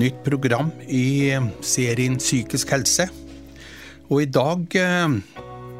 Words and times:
nytt 0.00 0.22
program 0.24 0.70
i 0.88 1.36
serien 1.64 2.16
Psykisk 2.20 2.70
helse. 2.72 3.08
Og 4.08 4.24
i 4.24 4.30
dag 4.32 4.76
eh, 4.80 5.12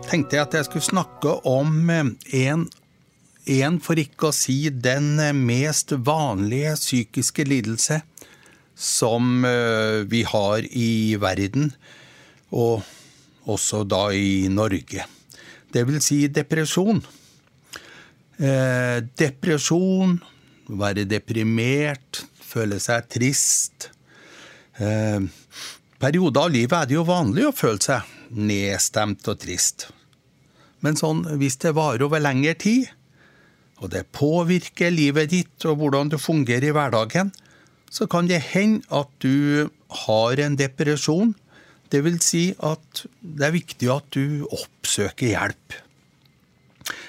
tenkte 0.06 0.37
jeg 0.37 0.45
at 0.45 0.56
jeg 0.58 0.69
skulle 0.69 0.87
snakke 0.87 1.33
om 1.49 1.90
eh, 1.90 2.10
en, 2.45 2.67
en 3.56 3.78
for 3.83 4.01
ikke 4.01 4.28
å 4.28 4.37
si 4.37 4.59
den 4.71 5.14
eh, 5.22 5.37
mest 5.37 5.95
vanlige 5.96 6.77
psykiske 6.78 7.46
lidelse 7.49 8.03
som 8.81 9.42
vi 10.09 10.23
har 10.24 10.64
i 10.64 11.13
verden, 11.21 11.67
og 12.49 12.81
også 13.45 13.82
da 13.85 14.06
i 14.17 14.49
Norge. 14.49 15.05
Det 15.68 15.82
vil 15.85 16.00
si 16.00 16.23
depresjon. 16.32 17.02
depresjon, 19.20 20.16
være 20.80 21.05
deprimert, 21.05 22.23
føle 22.41 22.80
seg 22.80 23.05
trist. 23.12 23.91
Eh, 24.80 25.20
perioder 26.01 26.47
av 26.47 26.55
livet 26.55 26.77
er 26.79 26.89
det 26.89 26.97
jo 26.97 27.09
vanlig 27.09 27.45
å 27.48 27.57
føle 27.57 27.83
seg 27.84 28.15
nedstemt 28.33 29.27
og 29.29 29.41
trist. 29.43 29.91
Men 30.80 30.97
sånn, 30.97 31.27
hvis 31.41 31.59
det 31.61 31.75
varer 31.77 32.06
over 32.06 32.23
lengre 32.23 32.55
tid, 32.56 32.89
og 33.80 33.93
det 33.93 34.06
påvirker 34.16 34.93
livet 34.93 35.33
ditt 35.33 35.66
og 35.69 35.80
hvordan 35.80 36.12
du 36.12 36.16
fungerer 36.20 36.70
i 36.70 36.75
hverdagen, 36.77 37.33
så 37.91 38.06
kan 38.09 38.29
det 38.30 38.41
hende 38.53 38.84
at 38.95 39.11
du 39.25 39.69
har 40.06 40.41
en 40.41 40.56
depresjon. 40.56 41.34
Det 41.91 42.05
vil 42.06 42.20
si 42.23 42.51
at 42.65 43.05
det 43.20 43.48
er 43.48 43.56
viktig 43.56 43.89
at 43.92 44.06
du 44.15 44.47
oppsøker 44.47 45.33
hjelp. 45.33 45.77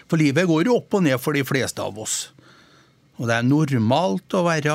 For 0.09 0.19
livet 0.19 0.49
går 0.49 0.67
jo 0.67 0.79
opp 0.79 0.97
og 0.97 1.05
ned 1.05 1.19
for 1.21 1.37
de 1.37 1.45
fleste 1.47 1.83
av 1.83 1.99
oss. 2.01 2.31
Og 3.19 3.29
det 3.29 3.37
er 3.37 3.47
normalt 3.47 4.35
å 4.35 4.43
være 4.47 4.73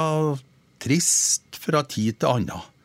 trist 0.81 1.59
fra 1.61 1.83
tid 1.89 2.21
til 2.23 2.31
annen. 2.31 2.76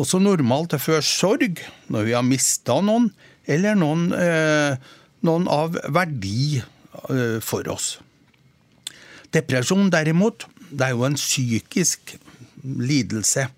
Også 0.00 0.20
normalt 0.22 0.76
å 0.76 0.80
føle 0.80 1.04
sorg 1.04 1.60
når 1.92 2.06
vi 2.06 2.16
har 2.16 2.24
mista 2.24 2.78
noen, 2.84 3.10
eller 3.50 3.76
noen, 3.76 4.10
eh, 4.16 4.78
noen 5.26 5.48
av 5.50 5.76
verdi 5.92 6.60
eh, 6.60 7.38
for 7.44 7.68
oss. 7.68 7.98
Depresjon 9.34 9.90
derimot, 9.92 10.46
det 10.70 10.88
er 10.88 10.94
jo 10.94 11.06
en 11.06 11.18
psykisk 11.18 12.14
lidelse 12.62 13.48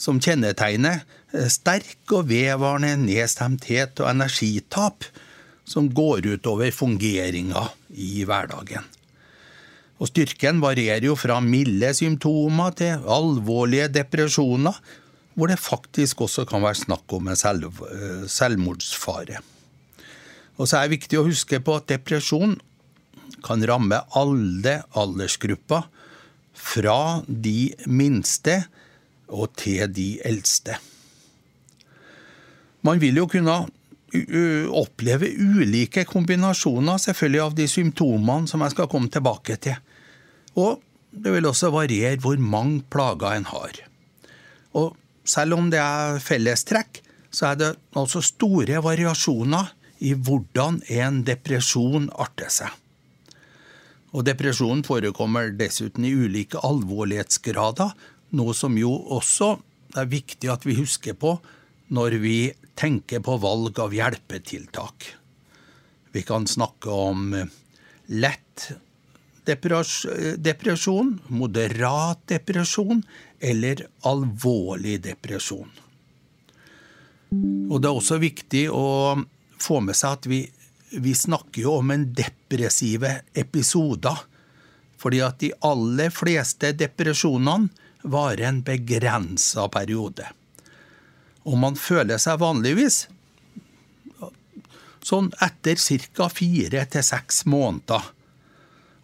som 0.00 0.18
kjennetegner 0.22 1.04
eh, 1.04 1.46
sterk 1.52 2.16
og 2.16 2.26
vedvarende 2.32 2.96
nedstemthet 3.04 4.02
og 4.02 4.10
energitap 4.10 5.06
som 5.68 5.88
går 5.88 6.26
utover 6.34 6.74
fungeringa 6.74 7.68
i 7.94 8.24
hverdagen. 8.26 8.84
Og 10.02 10.10
styrken 10.10 10.58
varierer 10.60 11.06
jo 11.06 11.14
fra 11.16 11.38
milde 11.40 11.92
symptomer 11.96 12.74
til 12.76 13.06
alvorlige 13.14 13.88
depresjoner, 13.94 14.74
hvor 15.34 15.50
det 15.50 15.58
faktisk 15.58 16.22
også 16.24 16.44
kan 16.48 16.62
være 16.62 16.82
snakk 16.84 17.12
om 17.16 17.28
en 17.28 17.38
selv, 17.38 17.66
eh, 17.90 18.24
selvmordsfare. 18.30 19.40
Og 20.56 20.68
så 20.68 20.78
er 20.78 20.86
det 20.86 21.00
viktig 21.00 21.18
å 21.18 21.26
huske 21.26 21.58
på 21.60 21.74
at 21.74 21.88
depresjon 21.90 22.54
kan 23.44 23.64
ramme 23.66 23.98
alle 24.14 24.82
aldersgrupper, 24.94 25.90
fra 26.54 27.22
de 27.26 27.74
minste 27.90 28.60
og 29.26 29.56
til 29.58 29.88
de 29.90 30.20
eldste. 30.24 30.76
Man 32.86 33.00
vil 33.02 33.18
jo 33.18 33.26
kunne 33.26 33.56
oppleve 34.78 35.32
ulike 35.34 36.04
kombinasjoner 36.06 37.00
selvfølgelig 37.02 37.42
av 37.42 37.56
de 37.58 37.66
symptomene 37.70 38.50
som 38.50 38.62
jeg 38.62 38.74
skal 38.76 38.90
komme 38.92 39.10
tilbake 39.10 39.56
til. 39.58 39.74
Og 40.54 40.78
det 41.10 41.32
vil 41.34 41.48
også 41.50 41.72
variere 41.74 42.20
hvor 42.22 42.38
mange 42.38 42.84
plager 42.90 43.34
en 43.34 43.48
har. 43.50 43.80
Og 44.78 44.94
selv 45.24 45.58
om 45.58 45.70
det 45.72 45.80
er 45.80 46.20
fellestrekk, 46.22 47.00
så 47.34 47.50
er 47.50 47.60
det 47.60 47.70
altså 47.98 48.22
store 48.22 48.78
variasjoner 48.84 49.72
i 50.04 50.12
hvordan 50.14 50.82
en 50.92 51.22
depresjon 51.26 52.10
arter 52.20 52.52
seg. 52.52 52.70
Og 54.14 54.22
depresjonen 54.28 54.84
forekommer 54.86 55.50
dessuten 55.58 56.06
i 56.06 56.12
ulike 56.14 56.60
alvorlighetsgrader, 56.62 57.94
noe 58.38 58.54
som 58.54 58.76
jo 58.78 58.92
også 59.16 59.56
er 59.98 60.10
viktig 60.10 60.50
at 60.50 60.66
vi 60.66 60.76
husker 60.78 61.18
på 61.18 61.36
når 61.94 62.18
vi 62.22 62.38
tenker 62.78 63.22
på 63.22 63.36
valg 63.42 63.78
av 63.82 63.94
hjelpetiltak. 63.94 65.10
Vi 66.14 66.22
kan 66.26 66.46
snakke 66.46 66.90
om 66.94 67.34
lett 68.06 68.68
depresjon, 69.44 71.14
moderat 71.28 72.20
depresjon 72.30 73.02
eller 73.40 73.86
alvorlig 74.08 74.98
depresjon. 75.04 75.70
Og 77.70 77.80
Det 77.80 77.88
er 77.88 77.96
også 77.98 78.20
viktig 78.22 78.68
å 78.70 79.16
få 79.60 79.80
med 79.84 79.96
seg 79.98 80.18
at 80.18 80.28
vi, 80.30 80.44
vi 81.00 81.14
snakker 81.16 81.64
jo 81.64 81.78
om 81.80 81.90
en 81.90 82.06
depressive 82.14 83.10
episoder. 83.34 84.22
Fordi 85.00 85.20
at 85.24 85.40
de 85.42 85.50
aller 85.66 86.12
fleste 86.14 86.72
depresjonene 86.78 87.68
varer 88.04 88.46
en 88.48 88.62
begrensa 88.64 89.66
periode. 89.72 90.28
Og 91.44 91.58
man 91.60 91.76
føler 91.76 92.20
seg 92.20 92.40
vanligvis 92.40 93.04
sånn 95.04 95.30
etter 95.44 95.76
ca. 96.16 96.28
fire 96.32 96.84
til 96.88 97.04
seks 97.04 97.44
måneder. 97.44 98.13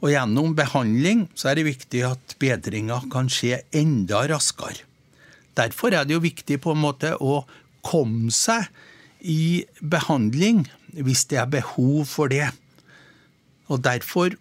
Og 0.00 0.12
gjennom 0.14 0.54
behandling 0.56 1.26
så 1.36 1.50
er 1.50 1.60
det 1.60 1.68
viktig 1.68 2.04
at 2.08 2.36
bedringa 2.40 3.02
kan 3.12 3.28
skje 3.32 3.60
enda 3.76 4.24
raskere. 4.30 4.86
Derfor 5.58 5.92
er 5.92 6.06
det 6.06 6.16
jo 6.16 6.24
viktig 6.24 6.60
på 6.62 6.72
en 6.72 6.82
måte 6.84 7.12
å 7.20 7.42
komme 7.84 8.32
seg 8.32 8.68
i 9.20 9.66
behandling 9.80 10.64
hvis 10.96 11.26
det 11.30 11.40
er 11.42 11.50
behov 11.52 12.06
for 12.08 12.32
det. 12.32 12.48
Og 13.68 13.82
derfor 13.84 14.34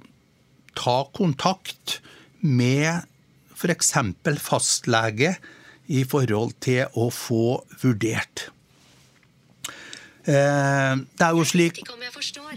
ta 0.79 1.01
kontakt 1.15 1.99
med 2.39 3.03
f.eks. 3.59 3.91
fastlege 4.39 5.35
i 5.89 6.05
forhold 6.07 6.55
til 6.63 6.87
å 6.95 7.09
få 7.11 7.59
vurdert. 7.81 8.47
Eh, 10.29 10.93
det 10.95 11.25
er 11.25 11.35
jo 11.35 11.45
slik, 11.47 11.81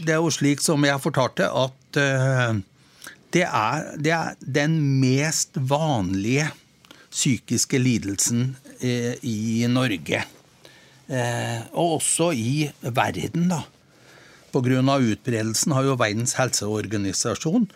det 0.04 0.14
er 0.14 0.20
jo 0.20 0.30
slik 0.34 0.62
som 0.62 0.84
jeg 0.84 1.02
fortalte, 1.02 1.48
at 1.48 1.98
eh, 2.00 2.60
det 3.32 3.44
er, 3.48 3.86
det 3.98 4.12
er 4.16 4.36
den 4.40 4.76
mest 5.00 5.56
vanlige 5.56 6.50
psykiske 7.12 7.80
lidelsen 7.80 8.54
eh, 8.80 9.16
i 9.22 9.66
Norge. 9.68 10.24
Og 11.76 11.98
også 11.98 12.30
i 12.32 12.70
verden, 12.80 13.50
da. 13.50 13.58
Pga. 14.54 14.80
utbredelsen 14.80 15.74
har 15.74 15.84
jo 15.84 15.96
Verdens 16.00 16.32
helseorganisasjon 16.38 17.66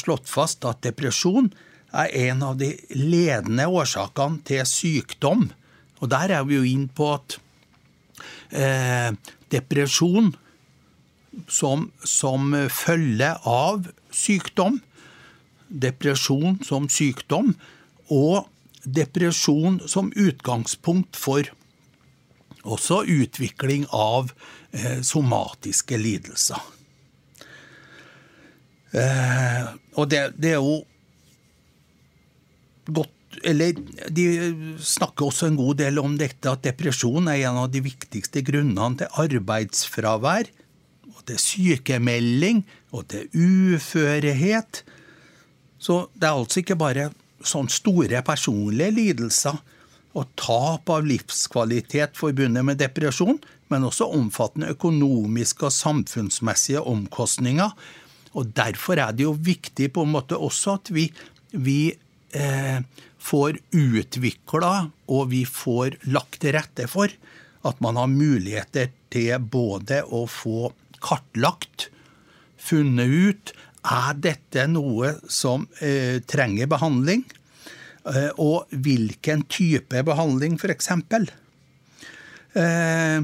slått 0.00 0.30
fast 0.32 0.64
at 0.66 0.80
depresjon 0.82 1.52
er 1.92 2.12
en 2.30 2.42
av 2.42 2.56
de 2.60 2.72
ledende 2.96 3.66
årsakene 3.68 4.40
til 4.48 4.64
sykdom. 4.68 5.50
Og 6.00 6.10
der 6.10 6.38
er 6.38 6.46
vi 6.48 6.58
jo 6.58 6.66
inn 6.66 6.88
på 6.90 7.12
at 7.14 7.36
eh, 8.50 9.12
depresjon 9.52 10.32
som, 11.48 11.88
som 12.04 12.52
følge 12.72 13.30
av 13.48 13.86
sykdom, 14.16 14.80
depresjon 15.68 16.60
som 16.66 16.88
sykdom, 16.92 17.54
og 18.12 18.48
depresjon 18.84 19.80
som 19.88 20.10
utgangspunkt 20.18 21.16
for 21.16 21.48
også 22.62 23.02
utvikling 23.10 23.86
av 23.94 24.32
eh, 24.70 25.00
somatiske 25.02 25.98
lidelser. 25.98 26.60
Eh, 28.92 29.68
og 29.96 30.08
det, 30.12 30.22
det, 30.36 30.54
er 30.54 30.60
jo 30.60 30.82
godt 32.92 33.18
eller 33.48 33.78
De 34.12 34.26
snakker 34.84 35.30
også 35.30 35.48
en 35.48 35.56
god 35.56 35.78
del 35.80 35.96
om 36.02 36.18
dette 36.20 36.50
at 36.50 36.66
depresjon 36.66 37.30
er 37.32 37.46
en 37.48 37.62
av 37.62 37.70
de 37.72 37.80
viktigste 37.82 38.42
grunnene 38.44 39.00
til 39.00 39.22
arbeidsfravær, 39.24 40.50
til 41.28 41.40
sykemelding 41.40 42.62
og 42.92 43.06
til 43.12 43.28
uførhet. 43.32 44.82
Så 45.82 46.06
det 46.14 46.28
er 46.28 46.38
altså 46.38 46.62
ikke 46.62 46.78
bare 46.78 47.10
sånne 47.42 47.74
store 47.74 48.22
personlige 48.26 48.94
lidelser 48.94 49.58
og 50.12 50.28
tap 50.36 50.90
av 50.92 51.06
livskvalitet 51.08 52.18
forbundet 52.20 52.64
med 52.66 52.80
depresjon, 52.82 53.38
men 53.72 53.86
også 53.88 54.10
omfattende 54.12 54.72
økonomiske 54.74 55.66
og 55.68 55.74
samfunnsmessige 55.74 56.82
omkostninger. 56.84 57.72
Og 58.36 58.52
Derfor 58.56 59.00
er 59.00 59.16
det 59.16 59.24
jo 59.26 59.36
viktig 59.36 59.90
på 59.92 60.04
en 60.04 60.12
måte 60.12 60.36
også 60.36 60.76
at 60.78 60.92
vi, 60.92 61.06
vi 61.52 61.92
eh, 62.36 62.84
får 63.22 63.58
utvikla 63.72 64.74
og 65.12 65.30
vi 65.32 65.44
får 65.48 65.98
lagt 66.12 66.42
til 66.44 66.56
rette 66.56 66.88
for 66.90 67.12
at 67.62 67.82
man 67.84 67.98
har 68.00 68.10
muligheter 68.10 68.90
til 69.12 69.36
både 69.38 70.02
å 70.02 70.24
få 70.30 70.72
kartlagt, 71.02 71.88
funnet 72.62 73.10
ut 73.10 73.52
er 73.82 74.18
dette 74.22 74.66
noe 74.70 75.16
som 75.30 75.66
eh, 75.82 76.20
trenger 76.30 76.70
behandling. 76.70 77.24
eh, 78.06 78.30
og 78.38 78.70
hvilken 78.70 79.44
type 79.50 80.02
behandling, 80.06 80.58
f.eks. 80.58 80.90
Eh, 82.54 83.22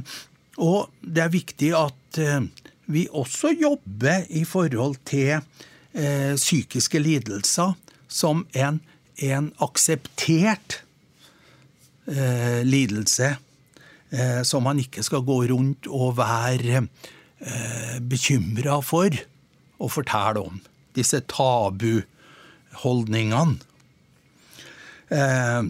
og 0.59 0.91
det 1.03 1.23
er 1.23 1.35
viktig 1.35 1.73
at 1.79 2.19
eh, 2.23 2.43
vi 2.89 3.07
også 3.13 3.53
jobber 3.55 4.27
i 4.31 4.45
forhold 4.49 4.97
til 5.07 5.39
eh, 5.39 6.35
psykiske 6.35 6.99
lidelser 6.99 7.77
som 8.09 8.47
en, 8.57 8.81
en 9.23 9.53
akseptert 9.63 10.81
eh, 12.09 12.65
lidelse. 12.67 13.37
Eh, 14.11 14.41
som 14.43 14.65
man 14.65 14.79
ikke 14.81 15.05
skal 15.05 15.21
gå 15.21 15.43
rundt 15.51 15.87
og 15.93 16.17
være 16.17 16.87
eh, 17.41 17.99
bekymra 18.01 18.83
for 18.85 19.11
å 19.79 19.89
fortelle 19.93 20.41
om. 20.43 20.61
Disse 20.97 21.21
tabuholdningene. 21.31 23.59
Eh, 25.09 25.63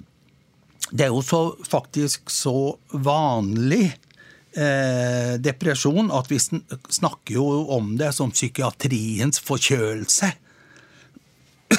det 0.88 1.05
er 1.05 1.09
jo 1.12 1.23
så, 1.23 1.56
faktisk 1.69 2.31
så 2.32 2.79
vanlig 3.05 3.93
eh, 4.56 5.37
depresjon 5.43 6.11
at 6.15 6.31
vi 6.32 6.38
snakker 6.41 7.35
jo 7.37 7.67
om 7.76 7.97
det 8.00 8.12
som 8.17 8.31
psykiatriens 8.32 9.41
forkjølelse. 9.44 10.32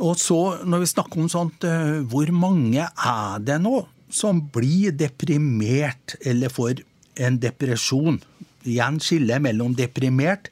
Og 0.00 0.16
så, 0.16 0.64
når 0.64 0.78
vi 0.80 0.92
snakker 0.94 1.20
om 1.20 1.28
sånt, 1.28 1.60
eh, 1.68 2.00
hvor 2.08 2.24
mange 2.32 2.88
er 2.88 3.36
det 3.44 3.60
nå 3.60 3.84
som 4.10 4.40
blir 4.52 4.92
deprimert 4.96 6.16
eller 6.26 6.50
får 6.50 6.82
en 7.20 7.38
depresjon? 7.40 8.20
Igjen 8.64 9.00
skille 9.02 9.38
mellom 9.42 9.74
deprimert 9.76 10.50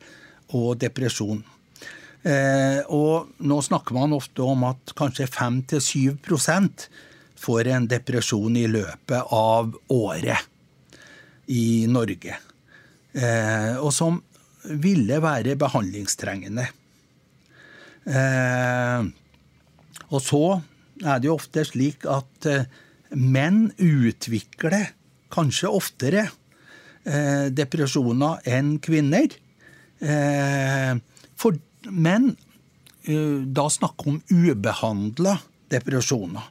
og 0.56 0.79
depresjon. 0.81 1.43
Eh, 2.29 2.81
og 2.93 3.31
nå 3.47 3.61
snakker 3.65 3.97
man 3.97 4.17
ofte 4.17 4.44
om 4.44 4.65
at 4.69 4.94
kanskje 4.99 5.29
5-7% 5.31 6.88
får 7.38 7.70
en 7.75 7.87
depresjon 7.91 8.56
i 8.59 8.67
løpet 8.70 9.35
av 9.35 9.70
året 9.94 10.49
i 11.55 11.87
Norge. 11.91 12.35
Eh, 13.14 13.76
og 13.79 13.93
som 13.94 14.19
ville 14.69 15.21
være 15.23 15.56
behandlingstrengende. 15.61 16.67
Eh, 18.09 19.06
og 20.09 20.21
så 20.25 20.43
er 21.05 21.21
det 21.21 21.29
jo 21.29 21.37
ofte 21.37 21.64
slik 21.69 22.06
at 22.09 22.49
eh, 22.49 22.69
menn 23.14 23.69
utvikler 23.76 24.93
kanskje 25.32 25.71
oftere 25.71 26.29
eh, 27.09 27.49
depresjoner 27.55 28.43
enn 28.49 28.77
kvinner. 28.85 29.33
Eh, 29.99 30.93
for 31.39 31.59
menn 31.89 32.35
da 33.09 33.63
snakker 33.73 34.11
om 34.11 34.17
ubehandla 34.29 35.39
depresjoner. 35.73 36.43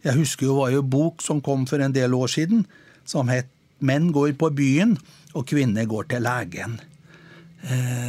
Jeg 0.00 0.16
husker 0.16 0.46
jo 0.48 0.54
var 0.62 0.70
jo 0.72 0.80
bok 0.80 1.20
som 1.20 1.42
kom 1.44 1.66
for 1.68 1.82
en 1.84 1.92
del 1.92 2.14
år 2.16 2.30
siden, 2.32 2.62
som 3.04 3.28
het 3.28 3.50
'Menn 3.78 4.08
går 4.10 4.32
på 4.40 4.48
byen, 4.56 4.96
og 5.34 5.46
kvinner 5.46 5.84
går 5.84 6.08
til 6.08 6.22
legen'. 6.22 6.80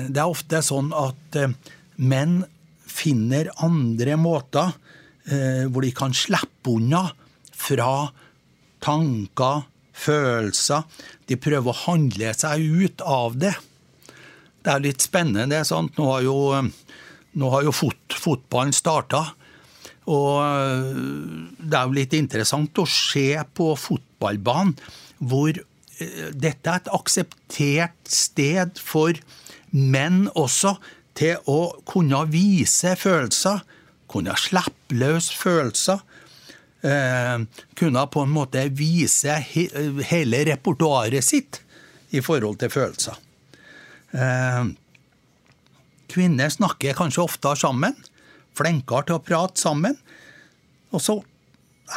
Det 0.07 0.17
er 0.17 0.31
ofte 0.31 0.61
sånn 0.63 0.93
at 0.95 1.51
menn 1.97 2.45
finner 2.85 3.51
andre 3.57 4.15
måter 4.15 4.71
hvor 5.67 5.81
de 5.81 5.91
kan 5.91 6.13
slippe 6.13 6.71
unna 6.71 7.11
fra 7.51 8.13
tanker, 8.79 9.65
følelser. 9.97 10.85
De 11.27 11.39
prøver 11.41 11.73
å 11.73 11.81
handle 11.87 12.33
seg 12.37 12.63
ut 12.85 13.03
av 13.05 13.39
det 13.41 13.55
det 14.67 14.73
er 14.73 14.83
litt 14.83 15.05
spennende. 15.05 15.47
det 15.47 15.61
er 15.61 15.67
sant? 15.67 15.95
Nå 15.95 16.09
har 16.11 16.25
jo, 16.25 16.37
nå 17.39 17.51
har 17.53 17.63
jo 17.67 17.73
fot, 17.75 18.17
fotballen 18.19 18.75
starta. 18.75 19.23
Og 20.07 20.43
øh, 20.43 21.47
det 21.59 21.77
er 21.79 21.87
jo 21.87 21.95
litt 21.95 22.15
interessant 22.15 22.79
å 22.79 22.87
se 22.87 23.29
på 23.55 23.73
fotballbanen 23.79 24.75
hvor 25.19 25.51
øh, 25.55 26.29
dette 26.31 26.71
er 26.71 26.81
et 26.81 26.91
akseptert 26.95 28.11
sted 28.11 28.79
for 28.79 29.19
menn 29.71 30.27
også 30.35 30.77
til 31.17 31.39
å 31.49 31.73
kunne 31.87 32.23
vise 32.31 32.95
følelser. 32.99 33.63
Kunne 34.11 34.35
slippe 34.39 34.95
løs 34.95 35.31
følelser. 35.35 36.03
Eh, 36.81 37.37
kunne 37.73 38.07
på 38.07 38.21
en 38.21 38.33
måte 38.33 38.67
vise 38.69 39.33
hele 39.41 40.43
repertoaret 40.51 41.25
sitt 41.25 41.61
i 42.13 42.21
forhold 42.21 42.59
til 42.61 42.69
følelser. 42.69 43.17
Eh, 44.13 44.67
kvinner 46.11 46.53
snakker 46.53 46.97
kanskje 46.97 47.25
oftere 47.25 47.57
sammen, 47.57 47.97
flinkere 48.57 49.07
til 49.07 49.17
å 49.17 49.23
prate 49.25 49.61
sammen. 49.61 49.97
Og 50.93 51.01
så 51.01 51.17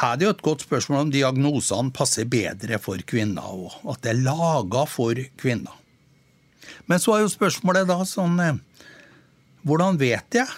er 0.01 0.17
det 0.17 0.25
jo 0.25 0.33
et 0.33 0.43
godt 0.45 0.65
spørsmål 0.65 1.05
om 1.05 1.13
diagnosene 1.13 1.93
passer 1.93 2.25
bedre 2.25 2.79
for 2.81 3.01
kvinner, 3.05 3.53
og 3.53 3.93
at 3.93 4.01
det 4.01 4.15
er 4.15 4.25
laga 4.25 4.85
for 4.89 5.17
kvinner. 5.37 5.77
Men 6.89 7.01
så 7.01 7.15
er 7.15 7.25
jo 7.25 7.31
spørsmålet 7.31 7.89
da 7.89 8.01
sånn 8.07 8.37
eh, 8.41 8.59
Hvordan 9.61 9.99
vet 10.01 10.33
jeg 10.33 10.49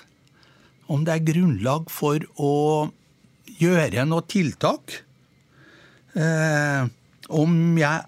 om 0.87 1.01
det 1.03 1.11
er 1.11 1.25
grunnlag 1.27 1.89
for 1.91 2.23
å 2.39 2.51
gjøre 3.59 4.05
noe 4.07 4.25
tiltak? 4.29 4.97
Eh, 6.13 6.89
om 7.33 7.55
jeg 7.79 8.05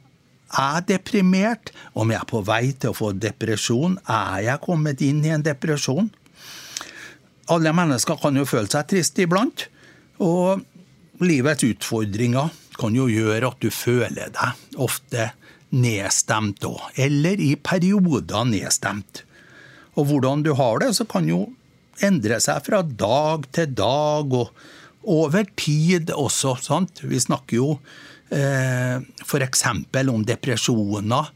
er 0.56 0.86
deprimert, 0.88 1.72
om 1.94 2.12
jeg 2.12 2.22
er 2.22 2.30
på 2.30 2.42
vei 2.46 2.64
til 2.78 2.94
å 2.94 2.98
få 2.98 3.12
depresjon, 3.18 3.98
er 4.06 4.46
jeg 4.46 4.64
kommet 4.64 5.02
inn 5.06 5.24
i 5.26 5.34
en 5.36 5.46
depresjon? 5.46 6.12
Alle 7.52 7.74
mennesker 7.78 8.18
kan 8.22 8.38
jo 8.38 8.46
føle 8.50 8.72
seg 8.72 8.88
trist 8.90 9.20
iblant, 9.22 9.68
og 10.24 10.64
livets 11.22 11.66
utfordringer 11.68 12.54
kan 12.80 12.96
jo 12.96 13.08
gjøre 13.12 13.52
at 13.52 13.62
du 13.64 13.70
føler 13.72 14.32
deg 14.36 14.80
ofte 14.84 15.30
nedstemt 15.76 16.66
òg, 16.68 16.82
eller 17.00 17.42
i 17.42 17.54
perioder 17.60 18.48
nedstemt. 18.50 19.24
Og 19.96 20.10
hvordan 20.10 20.44
du 20.44 20.54
har 20.58 20.82
det, 20.84 20.94
så 20.98 21.08
kan 21.08 21.28
jo 21.30 21.46
endre 22.04 22.40
seg 22.44 22.64
fra 22.66 22.82
dag 22.84 23.46
til 23.56 23.72
dag 23.76 24.34
og 24.36 24.52
over 25.06 25.46
tid 25.58 26.12
også. 26.12 26.56
sant? 26.62 27.04
Vi 27.04 27.20
snakker 27.22 27.60
jo 27.60 27.70
Eh, 28.30 29.02
F.eks. 29.22 29.64
om 30.10 30.26
depresjoner 30.26 31.28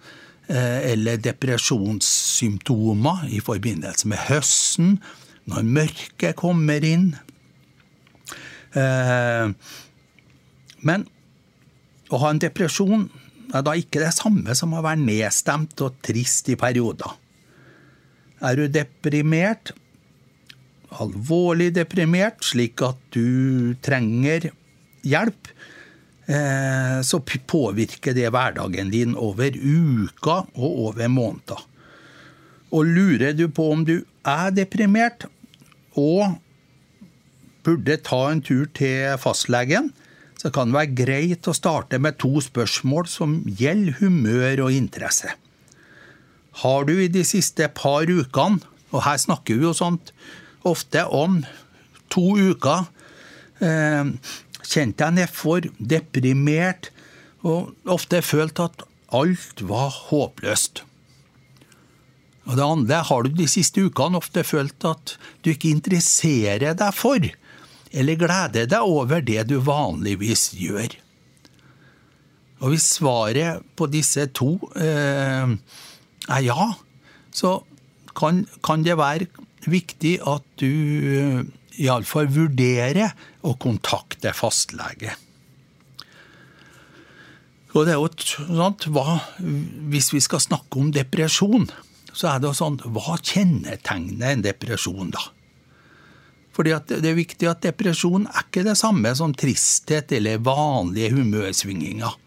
eh, 0.48 0.92
eller 0.92 1.18
depresjonssymptomer 1.22 3.28
i 3.30 3.42
forbindelse 3.46 4.10
med 4.10 4.18
høsten, 4.26 4.96
når 5.50 5.70
mørket 5.70 6.36
kommer 6.40 6.86
inn. 6.86 7.12
Eh, 8.74 9.54
men 10.82 11.06
å 12.10 12.22
ha 12.24 12.34
en 12.34 12.42
depresjon 12.42 13.10
er 13.54 13.66
da 13.66 13.76
ikke 13.78 14.02
det 14.02 14.14
samme 14.18 14.56
som 14.58 14.74
å 14.74 14.86
være 14.86 15.04
nedstemt 15.04 15.82
og 15.86 16.02
trist 16.06 16.50
i 16.50 16.58
perioder. 16.58 17.12
Er 18.46 18.58
du 18.58 18.68
deprimert, 18.72 19.74
alvorlig 20.98 21.74
deprimert, 21.76 22.42
slik 22.46 22.82
at 22.86 22.98
du 23.14 23.76
trenger 23.86 24.50
hjelp, 25.06 25.52
Eh, 26.30 27.02
så 27.02 27.18
påvirker 27.26 28.14
det 28.14 28.30
hverdagen 28.30 28.92
din 28.94 29.16
over 29.18 29.56
uka 29.58 30.44
og 30.54 30.84
over 30.90 31.10
måneder. 31.10 31.64
Og 32.70 32.86
lurer 32.86 33.34
du 33.34 33.48
på 33.50 33.72
om 33.74 33.82
du 33.86 34.04
er 34.28 34.52
deprimert 34.54 35.26
og 35.98 36.38
burde 37.66 37.98
ta 38.06 38.20
en 38.30 38.44
tur 38.46 38.70
til 38.78 39.18
fastlegen, 39.18 39.90
så 40.38 40.54
kan 40.54 40.70
det 40.70 40.78
være 40.78 40.98
greit 41.02 41.50
å 41.50 41.58
starte 41.58 41.98
med 41.98 42.20
to 42.22 42.38
spørsmål 42.46 43.10
som 43.10 43.40
gjelder 43.50 43.98
humør 43.98 44.68
og 44.68 44.78
interesse. 44.78 45.34
Har 46.62 46.86
du 46.86 46.94
i 46.94 47.10
de 47.10 47.26
siste 47.26 47.66
par 47.74 48.06
ukene, 48.06 48.62
og 48.94 49.04
her 49.06 49.18
snakker 49.18 49.58
vi 49.58 49.66
jo 49.66 49.74
sånt 49.74 50.14
ofte 50.68 51.06
om 51.06 51.42
to 52.12 52.36
uker, 52.38 52.88
eh, 53.62 54.12
kjente 54.64 55.06
jeg 55.06 55.18
nedfor, 55.18 55.70
deprimert, 55.80 56.92
og 57.44 57.74
ofte 57.88 58.22
følt 58.22 58.60
at 58.60 58.84
alt 59.16 59.64
var 59.64 59.90
håpløst. 60.10 60.84
Og 62.50 62.58
det 62.58 62.66
andre 62.66 63.04
har 63.06 63.24
du 63.24 63.30
de 63.38 63.48
siste 63.50 63.84
ukene 63.86 64.18
ofte 64.20 64.44
følt 64.44 64.86
at 64.88 65.16
du 65.46 65.52
ikke 65.54 65.72
interesserer 65.72 66.74
deg 66.78 66.96
for, 66.98 67.22
eller 67.90 68.20
gleder 68.20 68.70
deg 68.70 68.82
over 68.82 69.22
det 69.26 69.46
du 69.50 69.60
vanligvis 69.66 70.50
gjør. 70.58 70.98
Og 72.60 72.74
hvis 72.74 72.90
svaret 72.98 73.64
på 73.80 73.88
disse 73.88 74.26
to 74.36 74.58
eh, 74.76 75.54
er 76.28 76.42
ja, 76.44 76.72
så 77.32 77.60
kan, 78.18 78.44
kan 78.66 78.84
det 78.84 78.98
være 79.00 79.30
viktig 79.68 80.20
at 80.28 80.46
du 80.62 81.46
iallfall 81.80 82.30
vurderer 82.32 83.16
å 83.44 83.56
kontakte 83.60 84.34
fastlege. 84.36 85.16
Og 87.78 87.86
det 87.86 87.94
er 87.94 88.00
jo 88.02 88.10
sånn, 88.18 88.78
hva, 88.96 89.20
Hvis 89.94 90.10
vi 90.10 90.22
skal 90.26 90.42
snakke 90.42 90.80
om 90.82 90.90
depresjon, 90.94 91.68
så 92.10 92.32
er 92.32 92.40
det 92.42 92.50
jo 92.50 92.58
sånn 92.58 92.80
Hva 92.82 93.20
kjennetegner 93.22 94.34
en 94.34 94.46
depresjon, 94.46 95.12
da? 95.14 95.22
Fordi 96.60 96.74
det 96.90 97.08
er 97.08 97.16
viktig 97.16 97.48
at 97.48 97.62
depresjon 97.64 98.26
er 98.28 98.48
ikke 98.48 98.66
det 98.66 98.76
samme 98.76 99.14
som 99.16 99.32
tristhet 99.38 100.12
eller 100.18 100.42
vanlige 100.44 101.14
humørsvinginger. 101.14 102.18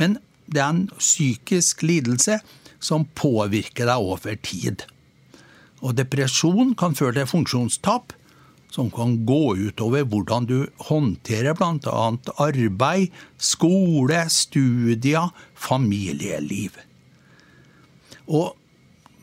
Men 0.00 0.16
det 0.50 0.58
er 0.58 0.72
en 0.72 0.88
psykisk 0.96 1.84
lidelse 1.86 2.40
som 2.82 3.04
påvirker 3.14 3.86
deg 3.86 4.08
over 4.08 4.40
tid. 4.42 4.82
Og 5.82 5.96
depresjon 5.98 6.76
kan 6.78 6.94
føre 6.94 7.20
til 7.20 7.30
funksjonstap, 7.30 8.14
som 8.72 8.88
kan 8.94 9.18
gå 9.28 9.54
utover 9.68 10.06
hvordan 10.08 10.46
du 10.48 10.56
håndterer 10.88 11.56
bl.a. 11.58 12.06
arbeid, 12.40 13.12
skole, 13.36 14.22
studier, 14.32 15.28
familieliv. 15.52 16.78
Og 18.32 18.54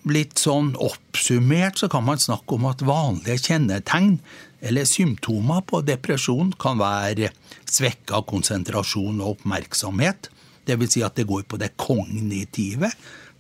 litt 0.10 0.38
sånn 0.40 0.76
oppsummert 0.80 1.82
så 1.82 1.90
kan 1.92 2.06
man 2.06 2.22
snakke 2.22 2.56
om 2.56 2.68
at 2.70 2.84
vanlige 2.86 3.50
kjennetegn 3.50 4.20
eller 4.62 4.88
symptomer 4.88 5.64
på 5.68 5.82
depresjon 5.88 6.52
kan 6.60 6.80
være 6.82 7.32
svekka 7.70 8.22
konsentrasjon 8.28 9.22
og 9.24 9.38
oppmerksomhet. 9.38 10.30
Dvs. 10.68 10.94
Si 10.94 11.04
at 11.06 11.18
det 11.18 11.26
går 11.30 11.48
på 11.50 11.58
det 11.58 11.74
kognitive, 11.80 12.92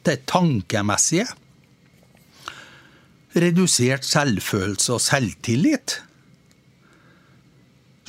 det 0.07 0.23
tankemessige. 0.31 1.27
Redusert 3.35 4.07
selvfølelse 4.07 4.95
og 4.95 5.01
selvtillit. 5.05 5.99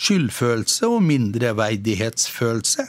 Skyldfølelse 0.00 0.88
og 0.88 1.02
mindreverdighetsfølelse. 1.04 2.86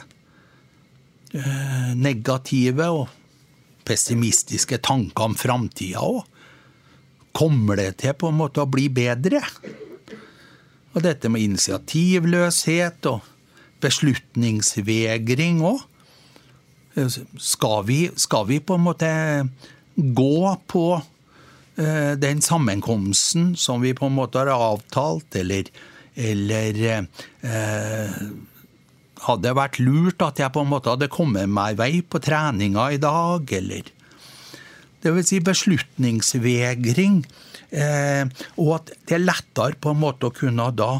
Eh, 1.32 1.92
negative 1.96 2.88
og 2.92 3.08
pessimistiske 3.84 4.78
tanker 4.84 5.30
om 5.30 5.36
framtida 5.36 6.00
òg. 6.04 6.24
Kommer 7.32 7.80
det 7.80 8.02
til 8.02 8.16
på 8.16 8.28
en 8.28 8.40
måte 8.40 8.64
å 8.64 8.68
bli 8.68 8.88
bedre? 8.92 9.40
Og 10.92 11.04
dette 11.04 11.30
med 11.32 11.44
initiativløshet 11.44 13.08
og 13.08 13.24
beslutningsvegring 13.82 15.62
òg. 15.64 15.80
Skal, 17.40 17.88
skal, 18.20 18.44
vi 18.48 18.58
på 18.60 18.76
en 18.76 18.84
måte 18.84 19.12
gå 19.96 20.56
på 20.68 20.84
den 21.74 22.42
sammenkomsten 22.44 23.54
som 23.56 23.80
vi 23.80 23.94
på 23.96 24.10
en 24.10 24.16
måte 24.18 24.42
har 24.42 24.50
avtalt, 24.52 25.32
eller, 25.40 25.70
eller 26.20 26.80
eh, 26.92 28.18
hadde 29.26 29.46
det 29.46 29.56
vært 29.56 29.80
lurt 29.82 30.24
at 30.24 30.40
jeg 30.42 30.52
på 30.54 30.62
en 30.64 30.70
måte 30.72 30.92
hadde 30.92 31.10
kommet 31.12 31.50
meg 31.50 31.78
vei 31.80 31.92
på 32.02 32.20
treninga 32.22 32.90
i 32.94 33.02
dag, 33.02 33.52
eller 33.58 33.90
Det 35.02 35.10
vil 35.10 35.24
si 35.26 35.40
beslutningsvegring. 35.42 37.22
Eh, 37.74 38.28
og 38.62 38.68
at 38.76 38.92
det 39.08 39.16
er 39.16 39.24
lettere 39.24 39.78
på 39.80 39.90
en 39.90 39.98
måte 39.98 40.28
å 40.28 40.34
kunne 40.36 40.68
da 40.78 40.92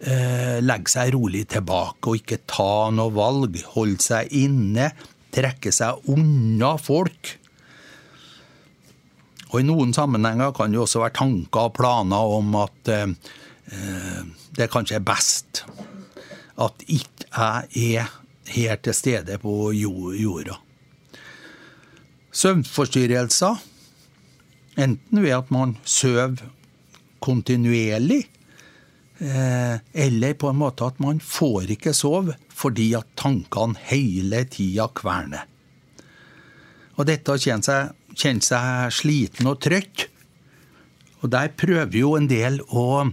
eh, 0.00 0.58
legge 0.64 0.90
seg 0.90 1.12
rolig 1.14 1.44
tilbake 1.52 2.10
og 2.10 2.18
ikke 2.18 2.40
ta 2.50 2.88
noe 2.90 3.14
valg. 3.14 3.60
Holde 3.76 4.02
seg 4.02 4.34
inne, 4.34 4.90
trekke 5.30 5.70
seg 5.70 6.08
unna 6.10 6.74
folk. 6.82 7.36
Og 9.52 9.60
I 9.60 9.66
noen 9.66 9.92
sammenhenger 9.94 10.54
kan 10.56 10.72
det 10.72 10.80
også 10.82 11.04
være 11.04 11.18
tanker 11.20 11.68
og 11.68 11.74
planer 11.78 12.36
om 12.38 12.54
at 12.64 12.92
eh, 12.92 13.06
eh 13.72 14.22
det 14.56 14.70
kanskje 14.72 14.96
er 14.96 15.04
best 15.04 15.64
at 16.56 16.84
ikke 16.88 17.26
jeg 17.36 17.98
er 17.98 18.12
her 18.48 18.78
til 18.80 18.94
stede 18.94 19.38
på 19.42 19.72
jorda. 19.76 20.56
Søvnforstyrrelser, 22.32 23.58
enten 24.76 25.22
ved 25.22 25.34
at 25.36 25.50
man 25.52 25.76
sover 25.84 26.40
kontinuerlig, 27.20 28.22
eh, 29.18 29.76
eller 29.92 30.34
på 30.34 30.50
en 30.50 30.60
måte 30.60 30.84
at 30.86 31.00
man 31.00 31.20
får 31.20 31.72
ikke 31.76 31.94
sove 31.96 32.36
fordi 32.56 32.90
at 32.96 33.08
tankene 33.16 33.76
hele 33.90 34.44
tida 34.48 34.88
kverner. 34.88 35.44
Og 36.96 37.04
dette 37.08 37.32
har 37.32 37.40
kjenne 37.40 37.66
seg, 37.66 37.92
kjenne 38.16 38.44
seg 38.44 38.94
sliten 38.94 39.48
og 39.50 39.60
trøtt. 39.64 40.06
Og 41.22 41.32
der 41.32 41.52
prøver 41.58 41.98
jo 42.00 42.14
en 42.18 42.28
del 42.30 42.60
å 42.68 43.06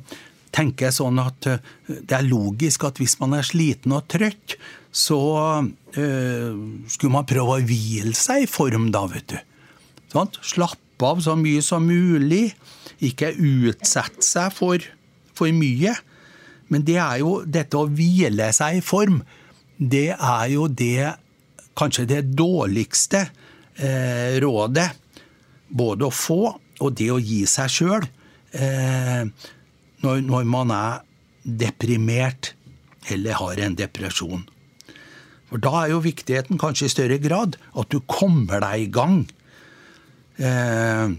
tenke 0.53 0.91
sånn 0.93 1.19
at 1.21 1.49
eh, 1.49 1.63
det 1.89 2.17
er 2.17 2.27
logisk 2.27 2.85
at 2.87 3.01
hvis 3.01 3.17
man 3.21 3.35
er 3.37 3.47
sliten 3.47 3.95
og 3.95 4.05
trøtt, 4.11 4.57
så 4.93 5.19
øh, 5.65 6.57
skulle 6.85 7.13
man 7.15 7.25
prøve 7.29 7.57
å 7.57 7.65
hvile 7.65 8.13
seg 8.17 8.45
i 8.45 8.49
form, 8.49 8.91
da, 8.93 9.07
vet 9.09 9.31
du. 9.33 9.39
Sånn? 10.13 10.29
Slappe 10.45 11.07
av 11.09 11.23
så 11.25 11.33
mye 11.39 11.63
som 11.65 11.87
mulig. 11.89 12.51
Ikke 13.03 13.31
utsette 13.33 14.21
seg 14.23 14.53
for, 14.53 14.85
for 15.33 15.49
mye. 15.57 15.95
Men 16.69 16.85
det 16.85 16.99
er 17.01 17.23
jo 17.23 17.39
dette 17.49 17.79
å 17.79 17.89
hvile 17.89 18.51
seg 18.55 18.79
i 18.79 18.85
form, 18.85 19.23
det 19.77 20.13
er 20.13 20.45
jo 20.53 20.67
det 20.69 21.15
kanskje 21.77 22.05
det 22.09 22.21
dårligste 22.37 23.25
eh, 23.77 24.39
rådet. 24.43 24.89
Både 25.73 26.07
å 26.07 26.13
få 26.13 26.41
og 26.53 26.95
det 26.97 27.09
å 27.13 27.21
gi 27.21 27.43
seg 27.49 27.71
sjøl. 27.71 28.07
Eh, 28.53 29.23
når, 30.03 30.23
når 30.27 30.49
man 30.49 30.73
er 30.75 31.03
deprimert 31.43 32.53
eller 33.11 33.39
har 33.39 33.61
en 33.65 33.77
depresjon. 33.77 34.43
For 35.49 35.61
Da 35.61 35.83
er 35.83 35.93
jo 35.93 36.03
viktigheten 36.03 36.59
kanskje 36.61 36.87
i 36.87 36.93
større 36.93 37.19
grad 37.21 37.57
at 37.77 37.91
du 37.93 37.99
kommer 38.09 38.63
deg 38.63 38.87
i 38.87 38.91
gang. 38.93 39.17
Eh, 40.41 41.13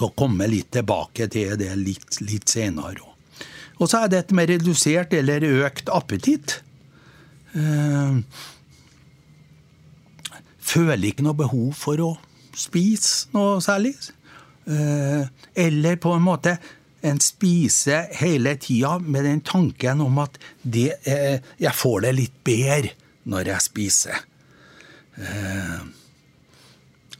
og 0.00 0.14
komme 0.16 0.48
litt 0.48 0.70
tilbake 0.72 1.26
til 1.32 1.56
det 1.60 1.74
litt, 1.76 2.20
litt 2.24 2.48
senere. 2.48 3.10
Og 3.82 3.90
så 3.90 4.04
er 4.04 4.12
dette 4.12 4.36
med 4.36 4.48
redusert 4.48 5.12
eller 5.16 5.44
økt 5.66 5.90
appetitt. 5.92 6.60
Eh, 7.52 8.22
føler 10.72 11.10
ikke 11.10 11.24
noe 11.26 11.38
behov 11.38 11.72
for 11.78 12.02
å 12.02 12.10
spise 12.56 13.30
noe 13.36 13.60
særlig. 13.64 13.94
Eh, 14.66 15.24
eller 15.64 15.96
på 16.02 16.12
en 16.14 16.24
måte 16.24 16.56
en 17.02 17.18
spiser 17.22 18.12
hele 18.20 18.54
tida 18.62 18.94
med 19.02 19.26
den 19.26 19.40
tanken 19.42 20.04
om 20.04 20.20
at 20.22 20.38
det, 20.62 20.92
eh, 21.02 21.40
jeg 21.58 21.74
får 21.74 22.04
det 22.04 22.12
litt 22.14 22.36
bedre 22.46 22.92
når 23.26 23.50
jeg 23.54 23.68
spiser. 23.70 24.22
Eh, 25.18 25.82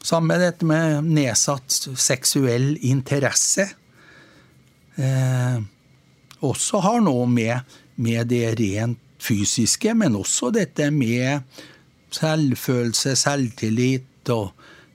Samme 0.03 0.35
dette 0.35 0.67
med 0.67 1.05
nedsatt 1.15 1.71
seksuell 1.95 2.73
interesse. 2.91 3.69
Også 6.43 6.81
har 6.83 6.99
noe 7.07 7.29
med, 7.31 7.61
med 8.03 8.27
det 8.27 8.49
rent 8.59 8.99
fysiske, 9.23 9.95
men 9.95 10.19
også 10.19 10.51
dette 10.59 10.89
med 10.91 11.47
selvfølelse, 12.19 13.17
selvtillit 13.17 14.31
og 14.33 14.53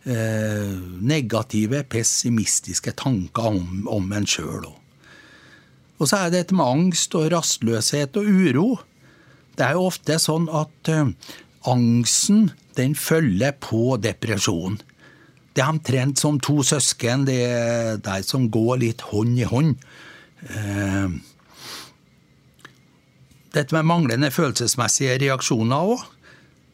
Eh, 0.07 0.75
negative, 1.03 1.81
pessimistiske 1.83 2.93
tanker 2.95 3.49
om, 3.49 3.87
om 3.91 4.05
en 4.15 4.27
sjøl. 4.29 4.63
Og 5.97 6.07
så 6.07 6.21
er 6.21 6.29
det 6.29 6.45
dette 6.45 6.55
med 6.55 6.63
angst 6.63 7.17
og 7.19 7.27
rastløshet 7.33 8.15
og 8.15 8.29
uro. 8.29 8.67
Det 9.57 9.65
er 9.65 9.75
jo 9.75 9.89
ofte 9.89 10.15
sånn 10.23 10.47
at 10.47 10.91
eh, 10.93 11.11
angsten 11.67 12.53
den 12.79 12.95
følger 12.95 13.57
på 13.59 13.97
depresjon. 13.99 14.79
Det 15.51 15.65
er 15.65 15.73
omtrent 15.73 16.23
som 16.23 16.39
to 16.39 16.61
søsken. 16.63 17.27
Det 17.27 17.41
er 17.43 17.99
de 17.99 18.21
som 18.23 18.47
går 18.53 18.79
litt 18.85 19.03
hånd 19.09 19.41
i 19.41 19.49
hånd. 19.49 19.73
Uh, 20.47 21.17
dette 23.57 23.73
med 23.73 23.87
manglende 23.89 24.29
følelsesmessige 24.31 25.17
reaksjoner 25.25 25.95
òg. 25.97 26.05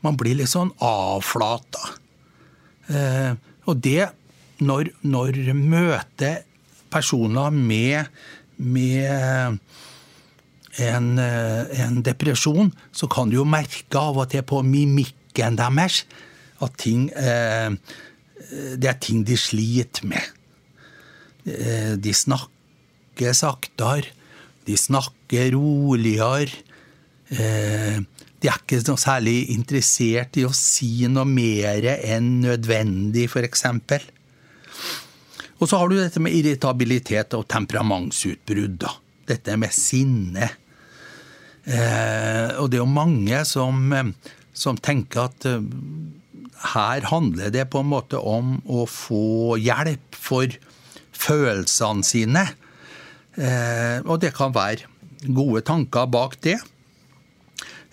Man 0.03 0.17
blir 0.19 0.35
litt 0.37 0.51
sånn 0.51 0.73
avflata. 0.83 1.93
Eh, 2.91 3.31
og 3.69 3.79
det, 3.83 4.09
når, 4.63 4.91
når 5.07 5.39
møter 5.55 6.43
personer 6.93 7.53
med, 7.55 8.09
med 8.59 9.59
en, 10.83 11.07
eh, 11.21 11.83
en, 11.85 12.01
depresjon, 12.03 12.73
så 12.91 13.07
kan 13.11 13.31
du 13.31 13.39
jo 13.39 13.47
merke 13.47 13.99
av 13.99 14.19
og 14.25 14.31
til 14.33 14.43
på 14.47 14.61
mimikken 14.67 15.59
deres 15.59 16.03
at 16.63 16.75
ting 16.79 17.09
eh, 17.17 17.71
Det 18.53 18.87
er 18.89 18.97
ting 19.01 19.23
de 19.25 19.35
sliter 19.39 20.05
med. 20.05 20.25
De 22.03 22.11
snakker 22.13 23.33
saktere. 23.33 24.11
De 24.67 24.75
snakker 24.77 25.55
roligere. 25.55 26.51
De 28.43 28.49
er 28.51 28.59
ikke 28.59 28.81
noe 28.89 28.99
særlig 28.99 29.37
interessert 29.53 30.35
i 30.35 30.43
å 30.43 30.51
si 30.51 31.07
noe 31.07 31.23
mer 31.29 31.85
enn 31.95 32.41
nødvendig, 32.43 33.29
f.eks. 33.29 33.63
Og 35.63 35.69
så 35.69 35.79
har 35.79 35.87
du 35.87 35.95
dette 35.95 36.19
med 36.19 36.35
irritabilitet 36.35 37.37
og 37.37 37.47
temperamentsutbrudd. 37.47 38.75
da. 38.83 38.91
Dette 39.31 39.55
med 39.55 39.71
sinne. 39.71 40.49
Eh, 41.63 42.49
og 42.59 42.67
det 42.67 42.81
er 42.81 42.83
jo 42.83 42.89
mange 42.91 43.39
som, 43.47 43.79
som 44.51 44.75
tenker 44.83 45.29
at 45.29 45.47
eh, 45.47 45.63
her 46.73 47.07
handler 47.07 47.53
det 47.55 47.69
på 47.71 47.79
en 47.79 47.91
måte 47.93 48.19
om 48.19 48.57
å 48.67 48.83
få 48.89 49.55
hjelp 49.61 50.19
for 50.19 50.51
følelsene 51.15 52.03
sine. 52.03 52.43
Eh, 53.39 54.03
og 54.03 54.19
det 54.19 54.33
kan 54.35 54.51
være 54.51 54.91
gode 55.31 55.63
tanker 55.63 56.11
bak 56.11 56.35
det. 56.43 56.59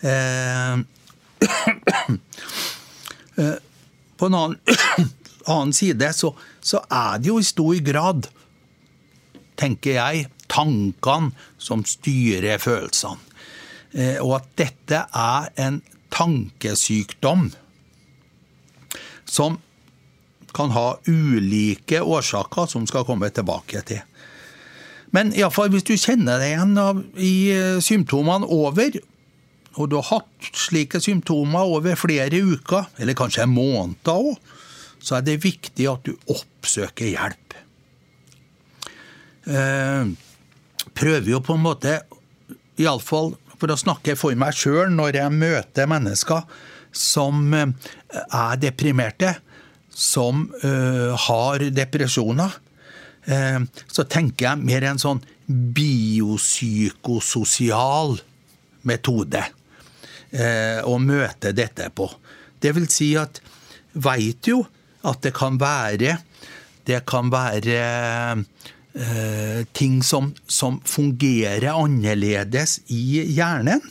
Eh, 0.01 0.73
eh 3.37 3.59
på 4.21 4.27
en 4.27 4.35
annen, 4.35 4.59
annen 5.47 5.73
side 5.73 6.13
så, 6.13 6.35
så, 6.61 6.83
er 6.93 7.23
det 7.23 7.31
jo 7.31 7.39
i 7.41 7.47
stor 7.47 7.79
grad, 7.81 8.27
tenker 9.57 9.97
jeg, 9.97 10.27
tankene 10.51 11.33
som 11.57 11.87
styrer 11.89 12.61
følelsene. 12.61 13.17
Eh, 13.97 14.19
og 14.21 14.43
at 14.43 14.51
dette 14.61 15.01
er 15.09 15.49
en 15.65 15.81
tankesykdom 16.13 17.49
som 19.25 19.57
kan 20.55 20.75
ha 20.75 20.99
ulike 21.09 22.03
årsaker, 22.03 22.69
som 22.69 22.85
skal 22.91 23.07
komme 23.09 23.31
tilbake 23.33 23.81
til. 23.89 24.03
Men 25.15 25.33
iallfall 25.35 25.73
hvis 25.73 25.87
du 25.89 25.97
kjenner 25.97 26.43
deg 26.43 26.53
igjen 26.53 26.77
i 27.19 27.35
symptomene 27.83 28.47
over, 28.47 29.01
og 29.79 29.91
du 29.91 29.97
har 30.01 30.09
hatt 30.09 30.51
slike 30.57 31.01
symptomer 31.03 31.65
over 31.77 31.99
flere 31.99 32.41
uker, 32.43 32.85
eller 32.99 33.19
kanskje 33.19 33.47
måneder 33.51 34.17
òg, 34.17 34.35
så 35.01 35.17
er 35.17 35.23
det 35.27 35.45
viktig 35.45 35.87
at 35.89 36.05
du 36.05 36.13
oppsøker 36.33 37.07
hjelp. 37.13 37.55
Eh, 39.51 40.05
prøver 40.97 41.31
jo 41.31 41.41
på 41.45 41.55
en 41.57 41.65
måte, 41.65 42.01
iallfall 42.81 43.35
for 43.61 43.69
å 43.73 43.79
snakke 43.79 44.17
for 44.19 44.35
meg 44.39 44.55
sjøl 44.57 44.89
når 44.93 45.17
jeg 45.21 45.31
møter 45.37 45.87
mennesker 45.91 46.41
som 46.97 47.55
eh, 47.55 47.69
er 48.27 48.57
deprimerte, 48.61 49.35
som 49.91 50.55
eh, 50.65 51.15
har 51.29 51.59
depresjoner, 51.75 52.51
eh, 53.31 53.61
så 53.87 54.05
tenker 54.11 54.47
jeg 54.49 54.59
mer 54.65 54.83
en 54.91 54.99
sånn 55.03 55.21
biopsykososial 55.51 58.21
metode 58.89 59.43
å 60.31 60.99
møte 61.03 61.51
dette 61.57 61.89
på. 61.91 62.07
Det 62.61 62.71
vil 62.77 62.87
si 62.93 63.15
at 63.19 63.41
veit 63.99 64.47
jo 64.47 64.61
at 65.09 65.23
det 65.25 65.33
kan 65.35 65.57
være 65.59 66.19
Det 66.87 67.01
kan 67.07 67.31
være 67.31 68.45
ting 69.77 70.01
som, 70.03 70.33
som, 70.49 70.81
fungerer 70.85 71.71
annerledes 71.71 72.81
i 72.91 73.23
hjernen. 73.31 73.83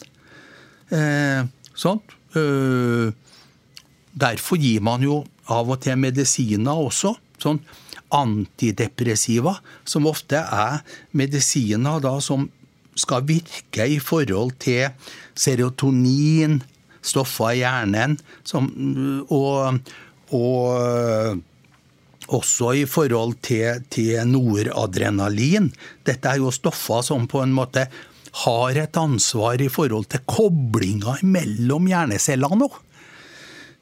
sånn. 1.73 2.01
derfor 4.11 4.57
gir 4.57 4.81
man 4.81 5.05
jo 5.05 5.21
av 5.47 5.69
og 5.69 5.79
til 5.85 5.95
medisiner 5.97 6.75
også. 6.75 7.15
sånn 7.39 7.61
antidepressiva, 8.09 9.59
som 9.85 10.07
ofte 10.09 10.41
er 10.41 10.81
medisiner 11.17 12.01
da 12.03 12.15
som 12.23 12.47
skal 12.99 13.25
virke 13.27 13.87
i 13.87 13.99
forhold 14.03 14.57
til 14.61 14.89
serotonin, 15.39 16.59
stoffer 17.01 17.55
i 17.55 17.61
hjernen, 17.61 18.17
som, 18.43 18.67
og, 19.31 19.79
og, 20.35 21.39
også 22.29 22.73
i 22.77 22.83
forhold 22.85 23.39
til, 23.45 23.81
til 23.89 24.19
noradrenalin. 24.29 25.71
Dette 26.05 26.29
er 26.29 26.43
jo 26.43 26.53
stoffer 26.53 27.01
som 27.05 27.25
på 27.29 27.41
en 27.41 27.55
måte 27.55 27.87
har 28.43 28.77
et 28.77 28.99
ansvar 28.99 29.57
i 29.63 29.71
forhold 29.71 30.05
til 30.11 30.21
koblinga 30.29 31.17
mellom 31.25 31.89
hjernecellene 31.89 32.67
òg. 32.67 32.77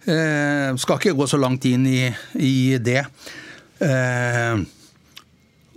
Eh, 0.08 0.72
skal 0.80 1.02
ikke 1.02 1.18
gå 1.18 1.28
så 1.28 1.40
langt 1.42 1.66
inn 1.68 1.84
i, 1.90 2.06
i 2.40 2.78
det. 2.80 3.02
Eh, 3.84 4.62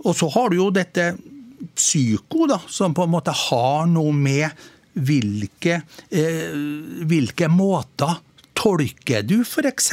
og 0.01 0.15
så 0.17 0.29
har 0.33 0.49
du 0.49 0.61
jo 0.61 0.69
dette 0.73 1.11
psyko, 1.75 2.47
da, 2.49 2.59
som 2.67 2.93
på 2.93 3.05
en 3.05 3.13
måte 3.13 3.33
har 3.35 3.87
noe 3.89 4.13
med 4.15 4.49
hvilke, 4.93 5.81
eh, 6.09 6.51
hvilke 7.07 7.47
måter 7.51 8.19
tolker 8.57 9.23
du 9.23 9.41
f.eks. 9.41 9.91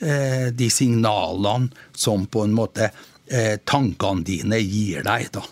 Eh, 0.00 0.46
de 0.52 0.70
signalene 0.72 1.70
som 1.92 2.24
på 2.26 2.44
en 2.46 2.56
måte 2.56 2.90
eh, 3.28 3.56
tankene 3.64 4.24
dine 4.26 4.60
gir 4.62 5.04
deg? 5.06 5.28
da? 5.36 5.44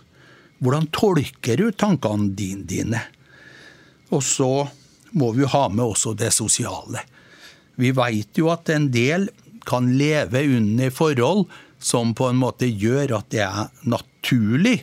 Hvordan 0.59 0.89
tolker 0.95 1.61
du 1.61 1.71
tankene 1.73 2.33
dine? 2.35 3.03
Og 4.11 4.25
så 4.25 4.69
må 5.19 5.33
vi 5.37 5.47
ha 5.49 5.69
med 5.69 5.85
også 5.85 6.15
det 6.19 6.33
sosiale. 6.35 7.05
Vi 7.79 7.93
veit 7.95 8.39
jo 8.41 8.51
at 8.51 8.69
en 8.73 8.89
del 8.91 9.29
kan 9.69 9.93
leve 10.01 10.43
under 10.57 10.91
forhold 10.91 11.47
som 11.79 12.15
på 12.17 12.31
en 12.31 12.41
måte 12.41 12.67
gjør 12.67 13.19
at 13.21 13.29
det 13.31 13.45
er 13.45 13.69
naturlig 13.87 14.81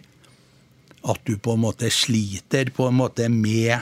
at 1.06 1.22
du 1.28 1.36
på 1.38 1.54
en 1.56 1.64
måte 1.66 1.90
sliter 1.94 2.72
på 2.76 2.88
en 2.90 2.98
måte 3.02 3.30
med 3.30 3.78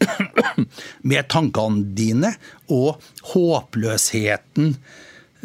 med 1.10 1.28
tankene 1.32 1.84
dine 1.96 2.32
og 2.72 3.02
håpløsheten. 3.32 4.72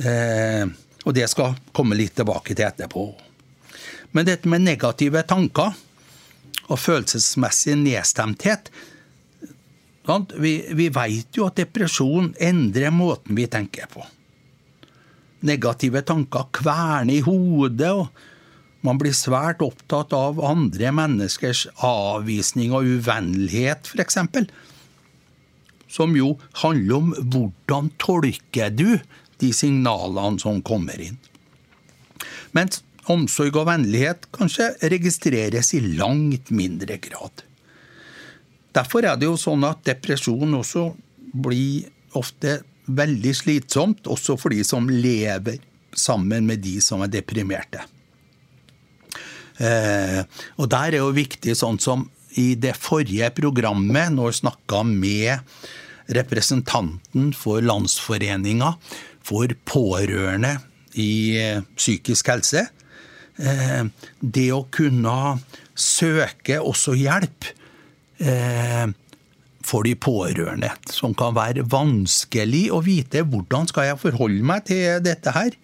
Eh, 0.02 0.66
og 1.02 1.16
det 1.18 1.28
skal 1.32 1.56
komme 1.76 1.98
litt 1.98 2.16
tilbake 2.20 2.56
til 2.56 2.68
etterpå. 2.68 3.06
Men 4.12 4.28
dette 4.28 4.50
med 4.52 4.66
negative 4.66 5.24
tanker 5.28 5.76
og 6.72 6.80
følelsesmessig 6.80 7.78
nedstemthet, 7.80 8.72
vi, 10.36 10.54
vi 10.76 10.90
veit 10.92 11.38
jo 11.38 11.46
at 11.48 11.60
depresjon 11.60 12.34
endrer 12.42 12.92
måten 12.92 13.38
vi 13.38 13.46
tenker 13.52 13.88
på. 13.92 14.04
Negative 15.48 16.02
tanker 16.06 16.50
kverner 16.54 17.14
i 17.16 17.24
hodet, 17.26 17.92
og 17.94 18.10
man 18.86 19.00
blir 19.02 19.14
svært 19.16 19.62
opptatt 19.62 20.14
av 20.18 20.42
andre 20.44 20.92
menneskers 20.96 21.68
avvisning 21.86 22.74
og 22.74 22.88
uvennlighet, 22.98 23.92
f.eks. 23.92 24.18
Som 25.92 26.16
jo 26.18 26.36
handler 26.64 26.98
om 26.98 27.12
hvordan 27.20 27.92
tolker 28.02 28.72
du 28.74 28.98
de 29.42 29.52
signalene 29.54 30.42
som 30.42 30.62
kommer 30.66 31.02
inn. 31.02 31.20
Mens 32.56 32.82
omsorg 33.12 33.58
og 33.58 33.68
vennlighet 33.70 34.28
kanskje 34.36 34.72
registreres 34.92 35.74
i 35.78 35.82
langt 35.98 36.52
mindre 36.54 36.98
grad. 37.02 37.46
Derfor 38.72 39.06
er 39.06 39.18
det 39.20 39.28
jo 39.28 39.40
sånn 39.40 39.66
at 39.68 39.84
depresjon 39.88 40.54
også 40.56 40.92
blir 41.32 41.90
ofte 42.18 42.62
veldig 42.92 43.34
slitsomt, 43.36 44.08
også 44.08 44.38
for 44.40 44.54
de 44.54 44.64
som 44.68 44.88
lever 44.90 45.60
sammen 45.98 46.48
med 46.48 46.64
de 46.64 46.78
som 46.84 47.04
er 47.04 47.12
deprimerte. 47.12 47.84
Eh, 49.62 50.24
og 50.58 50.70
der 50.72 50.96
er 50.96 51.04
jo 51.04 51.14
viktig, 51.14 51.54
sånn 51.58 51.80
som 51.82 52.08
i 52.40 52.54
det 52.60 52.74
forrige 52.80 53.30
programmet, 53.38 54.14
når 54.16 54.32
vi 54.32 54.40
snakka 54.42 54.84
med 54.88 56.12
representanten 56.12 57.32
for 57.38 57.64
Landsforeninga 57.64 58.74
for 59.26 59.54
pårørende 59.70 60.56
i 61.00 61.12
eh, 61.40 61.66
psykisk 61.78 62.32
helse, 62.34 62.66
eh, 63.38 63.84
det 64.20 64.50
å 64.56 64.66
kunne 64.74 65.18
søke 65.78 66.62
også 66.62 66.98
hjelp 67.00 67.54
for 69.66 69.88
de 69.88 69.96
pårørende, 69.98 70.68
som 70.94 71.16
kan 71.18 71.34
være 71.34 71.64
vanskelig 71.66 72.68
å 72.70 72.84
vite 72.86 73.24
hvordan 73.26 73.66
skal 73.72 73.88
jeg 73.88 73.98
forholde 74.04 74.46
meg 74.46 74.68
til 74.68 75.00
dette 75.02 75.34
her. 75.34 75.56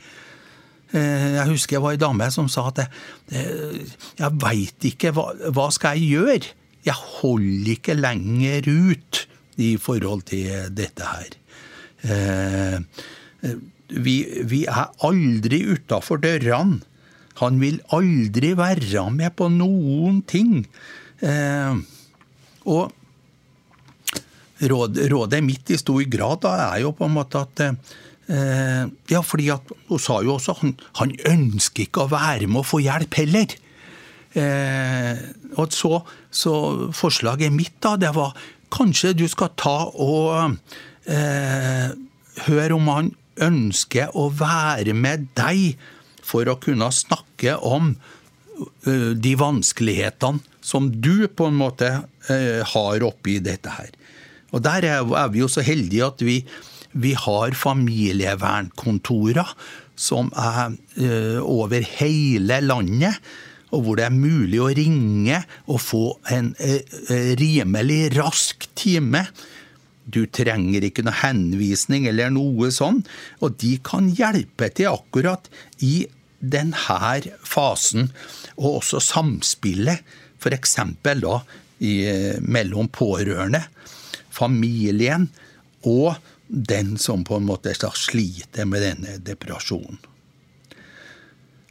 Eh, 0.95 1.33
jeg 1.35 1.47
husker 1.51 1.77
jeg 1.77 1.83
var 1.83 1.95
ei 1.97 2.01
dame 2.01 2.29
som 2.31 2.47
sa 2.51 2.67
at 2.69 2.83
jeg, 2.83 3.87
jeg 4.19 4.39
veit 4.43 4.87
ikke, 4.91 5.11
hva, 5.15 5.31
hva 5.55 5.67
skal 5.75 5.99
jeg 5.99 6.13
gjøre? 6.15 6.53
Jeg 6.87 6.95
holder 7.19 7.73
ikke 7.73 7.97
lenger 7.97 8.69
ut 8.71 9.23
i 9.59 9.73
forhold 9.81 10.23
til 10.29 10.69
dette 10.77 11.09
her. 11.09 11.33
Eh, 12.07 12.77
vi, 13.87 14.15
vi 14.47 14.61
er 14.69 14.93
aldri 15.07 15.63
utafor 15.73 16.21
dørene. 16.23 16.81
Han 17.41 17.59
vil 17.61 17.77
aldri 17.93 18.55
være 18.57 19.03
med 19.13 19.35
på 19.37 19.49
noen 19.53 20.23
ting. 20.25 20.63
Eh, 21.21 21.77
og 22.65 22.93
råd, 24.71 24.97
rådet 25.11 25.43
mitt 25.45 25.69
i 25.69 25.77
stor 25.77 26.01
grad 26.09 26.41
da 26.45 26.55
er 26.71 26.81
jo 26.85 26.93
på 26.97 27.05
en 27.05 27.15
måte 27.17 27.43
at 27.45 27.63
eh, 27.65 27.77
Ja, 28.27 29.21
fordi 29.23 29.45
at 29.53 29.69
hun 29.87 30.01
sa 30.03 30.17
jo 30.19 30.33
også 30.33 30.57
han, 30.59 30.73
han 30.99 31.13
ønsker 31.29 31.85
ikke 31.85 32.03
å 32.03 32.11
være 32.11 32.49
med 32.49 32.59
å 32.59 32.67
få 32.67 32.81
hjelp 32.83 33.15
heller. 33.21 33.53
Eh, 34.37 35.21
og 35.57 35.71
så, 35.73 36.01
så, 36.29 36.53
forslaget 36.93 37.53
mitt 37.55 37.77
da, 37.81 37.95
det 37.97 38.11
var 38.17 38.35
kanskje 38.73 39.15
du 39.17 39.25
skal 39.31 39.53
ta 39.57 39.77
og 39.87 40.57
eh, 41.07 41.95
høre 42.45 42.75
om 42.75 42.91
han 42.91 43.13
ønsker 43.41 44.13
å 44.17 44.27
være 44.33 44.93
med 44.97 45.29
deg 45.37 45.77
for 46.25 46.49
å 46.49 46.57
kunne 46.61 46.89
snakke 46.91 47.53
om 47.63 47.93
uh, 47.93 49.11
de 49.15 49.33
vanskelighetene 49.39 50.41
som 50.65 50.89
du 50.91 51.29
på 51.29 51.47
en 51.47 51.59
måte 51.59 51.91
uh, 52.01 52.61
har 52.73 53.05
oppi 53.05 53.37
dette 53.45 53.71
her. 53.77 53.93
Og 54.51 54.63
Der 54.65 54.87
er 54.89 55.29
vi 55.31 55.43
jo 55.43 55.47
så 55.51 55.63
heldige 55.63 56.09
at 56.09 56.23
vi, 56.25 56.41
vi 57.01 57.13
har 57.17 57.55
familievernkontorer 57.57 59.53
som 59.97 60.29
er 60.37 60.77
eh, 61.01 61.41
over 61.41 61.83
hele 61.97 62.61
landet. 62.61 63.21
og 63.75 63.81
hvor 63.83 63.97
det 63.99 64.05
er 64.05 64.13
mulig 64.15 64.61
å 64.63 64.69
ringe 64.71 65.41
og 65.67 65.81
få 65.83 66.03
en 66.31 66.53
eh, 66.63 66.79
eh, 67.11 67.33
rimelig 67.35 68.13
rask 68.15 68.63
time. 68.79 69.25
Du 70.07 70.21
trenger 70.31 70.85
ikke 70.87 71.03
noe 71.03 71.17
henvisning 71.19 72.07
eller 72.07 72.31
noe 72.31 72.69
sånn, 72.71 73.01
og 73.43 73.57
de 73.59 73.73
kan 73.83 74.07
hjelpe 74.07 74.69
til 74.71 74.93
akkurat 74.93 75.49
i 75.83 76.07
denne 76.39 76.79
fasen, 77.43 78.07
og 78.55 78.79
også 78.79 79.03
samspillet, 79.03 79.99
f.eks. 80.39 80.77
da 81.03 81.35
mellom 82.39 82.87
pårørende, 82.87 83.65
familien 84.31 85.27
og 85.83 86.15
den 86.47 86.97
som 86.97 87.23
på 87.27 87.37
en 87.37 87.47
måte 87.47 87.73
sliter 87.75 88.65
med 88.65 88.83
denne 88.85 89.17
depresjonen. 89.23 89.99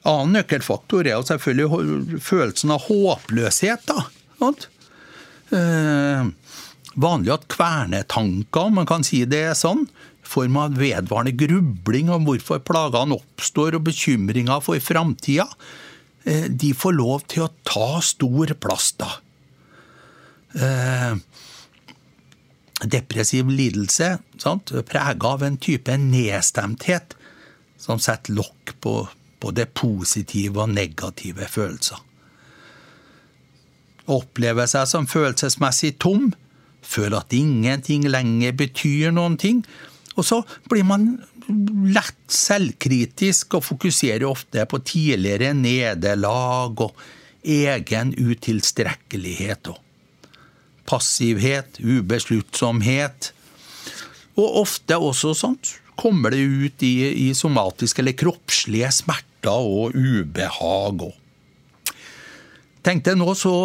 Annen 0.07 0.37
nøkkelfaktor 0.37 1.09
er 1.09 1.23
selvfølgelig 1.27 2.21
følelsen 2.23 2.71
av 2.71 2.85
håpløshet. 2.87 3.89
da. 3.89 4.05
Eh, 5.57 6.29
vanlig 6.95 7.33
at 7.35 7.49
kvernetanker, 7.51 8.69
om 8.69 8.79
man 8.81 8.87
kan 8.87 9.05
si 9.07 9.25
det 9.27 9.43
er 9.51 9.59
sånn, 9.59 9.87
i 9.87 10.29
form 10.31 10.59
av 10.63 10.79
vedvarende 10.79 11.35
grubling 11.39 12.11
om 12.11 12.27
hvorfor 12.27 12.63
plagene 12.67 13.19
oppstår 13.19 13.79
og 13.79 13.87
bekymringer 13.89 14.63
for 14.63 14.79
framtida, 14.83 15.49
eh, 16.25 16.47
de 16.49 16.73
får 16.75 16.99
lov 16.99 17.27
til 17.27 17.47
å 17.47 17.53
ta 17.65 18.01
stor 18.01 18.55
plass 18.63 18.93
da. 18.99 19.11
Eh, 20.55 21.17
depressiv 22.85 23.49
lidelse 23.49 24.17
prega 24.85 25.29
av 25.29 25.45
en 25.47 25.57
type 25.57 25.97
nedstemthet 25.97 27.17
som 27.81 28.01
setter 28.03 28.37
lokk 28.37 28.75
på 28.81 28.97
både 29.41 29.67
positive 29.77 30.63
og 30.65 30.73
negative 30.75 31.49
følelser. 31.49 32.01
Oppleve 34.07 34.67
seg 34.71 34.87
som 34.89 35.09
følelsesmessig 35.11 35.97
tom, 36.03 36.31
føle 36.87 37.19
at 37.19 37.35
ingenting 37.35 38.07
lenger 38.09 38.55
betyr 38.57 39.15
noen 39.15 39.37
ting, 39.41 39.65
og 40.17 40.25
så 40.25 40.41
blir 40.71 40.87
man 40.87 41.09
lett 41.93 42.33
selvkritisk 42.33 43.59
og 43.59 43.67
fokuserer 43.67 44.25
ofte 44.29 44.65
på 44.71 44.81
tidligere 44.87 45.53
nederlag 45.55 46.81
og 46.87 47.03
egen 47.47 48.15
utilstrekkelighet 48.17 49.71
og 49.71 49.83
passivhet, 50.89 51.81
ubesluttsomhet, 51.83 53.33
og 54.37 54.63
ofte 54.63 54.99
også 55.01 55.33
sånt 55.37 55.77
kommer 55.97 56.35
det 56.35 56.43
ut 56.45 56.83
i, 56.85 57.29
i 57.29 57.29
somatiske 57.35 58.03
eller 58.03 58.17
kroppslige 58.21 58.91
smerter 58.93 59.57
og 59.57 59.97
ubehag. 59.97 61.07
Tenkte 62.85 63.17
nå 63.17 63.33
så 63.35 63.57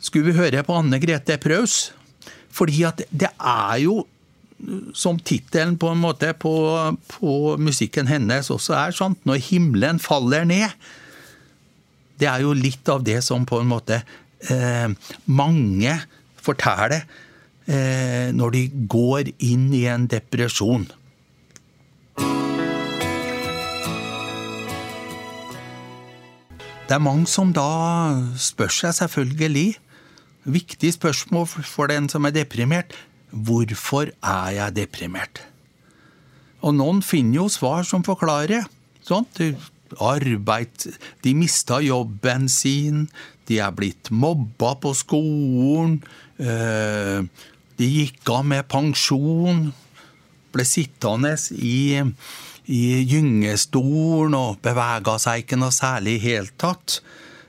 skulle 0.00 0.30
vi 0.30 0.38
høre 0.38 0.62
på 0.66 0.76
Anne 0.76 1.00
Grete 1.02 1.38
Preus. 1.40 1.90
Fordi 2.50 2.82
at 2.88 3.04
det 3.10 3.30
er 3.36 3.76
jo, 3.84 4.00
som 4.96 5.20
tittelen 5.22 5.76
på 5.80 5.92
en 5.92 6.02
måte 6.02 6.32
på, 6.36 6.52
på, 7.14 7.34
musikken 7.62 8.10
hennes 8.10 8.50
også 8.52 8.74
er, 8.76 8.96
sant? 8.96 9.20
når 9.28 9.44
himmelen 9.50 10.02
faller 10.02 10.44
ned. 10.48 10.74
Det 12.20 12.28
er 12.28 12.44
jo 12.44 12.56
litt 12.56 12.88
av 12.92 13.04
det 13.06 13.20
som 13.24 13.46
på 13.48 13.62
en 13.62 13.70
måte 13.70 14.02
eh, 14.50 14.90
mange 15.30 15.94
forteller 16.42 17.04
eh, 17.66 18.30
når 18.36 18.56
de 18.56 18.64
går 18.90 19.32
inn 19.38 19.68
i 19.76 19.84
en 19.90 20.08
depresjon. 20.10 20.88
Det 26.90 26.96
er 26.96 27.04
mange 27.04 27.28
som 27.30 27.52
da 27.54 27.68
spør 28.34 28.72
seg 28.74 28.96
selvfølgelig, 28.96 29.76
viktig 30.50 30.90
spørsmål 30.96 31.46
for 31.46 31.86
den 31.86 32.08
som 32.10 32.26
er 32.26 32.34
deprimert, 32.34 32.96
hvorfor 33.30 34.10
er 34.10 34.48
jeg 34.56 34.74
deprimert? 34.74 35.44
Og 36.66 36.74
noen 36.74 36.98
finner 37.06 37.44
jo 37.44 37.46
svar 37.52 37.86
som 37.86 38.02
forklarer. 38.04 38.66
Sånt. 39.06 39.38
Arbeid 40.02 40.84
De 41.24 41.32
mista 41.34 41.80
jobben 41.82 42.48
sin, 42.50 43.08
de 43.48 43.58
er 43.58 43.72
blitt 43.74 44.10
mobba 44.10 44.76
på 44.78 44.92
skolen, 44.94 45.96
de 46.40 47.86
gikk 47.86 48.30
av 48.32 48.46
med 48.48 48.68
pensjon, 48.70 49.66
ble 50.50 50.64
sittende 50.66 51.34
i 51.60 52.00
i 52.70 53.00
gyngestolen 53.02 54.36
og 54.38 54.60
bevega 54.62 55.16
seg 55.18 55.42
ikke 55.42 55.58
noe 55.58 55.74
særlig 55.74 56.20
i 56.20 56.22
hele 56.28 56.52
tatt. 56.60 57.00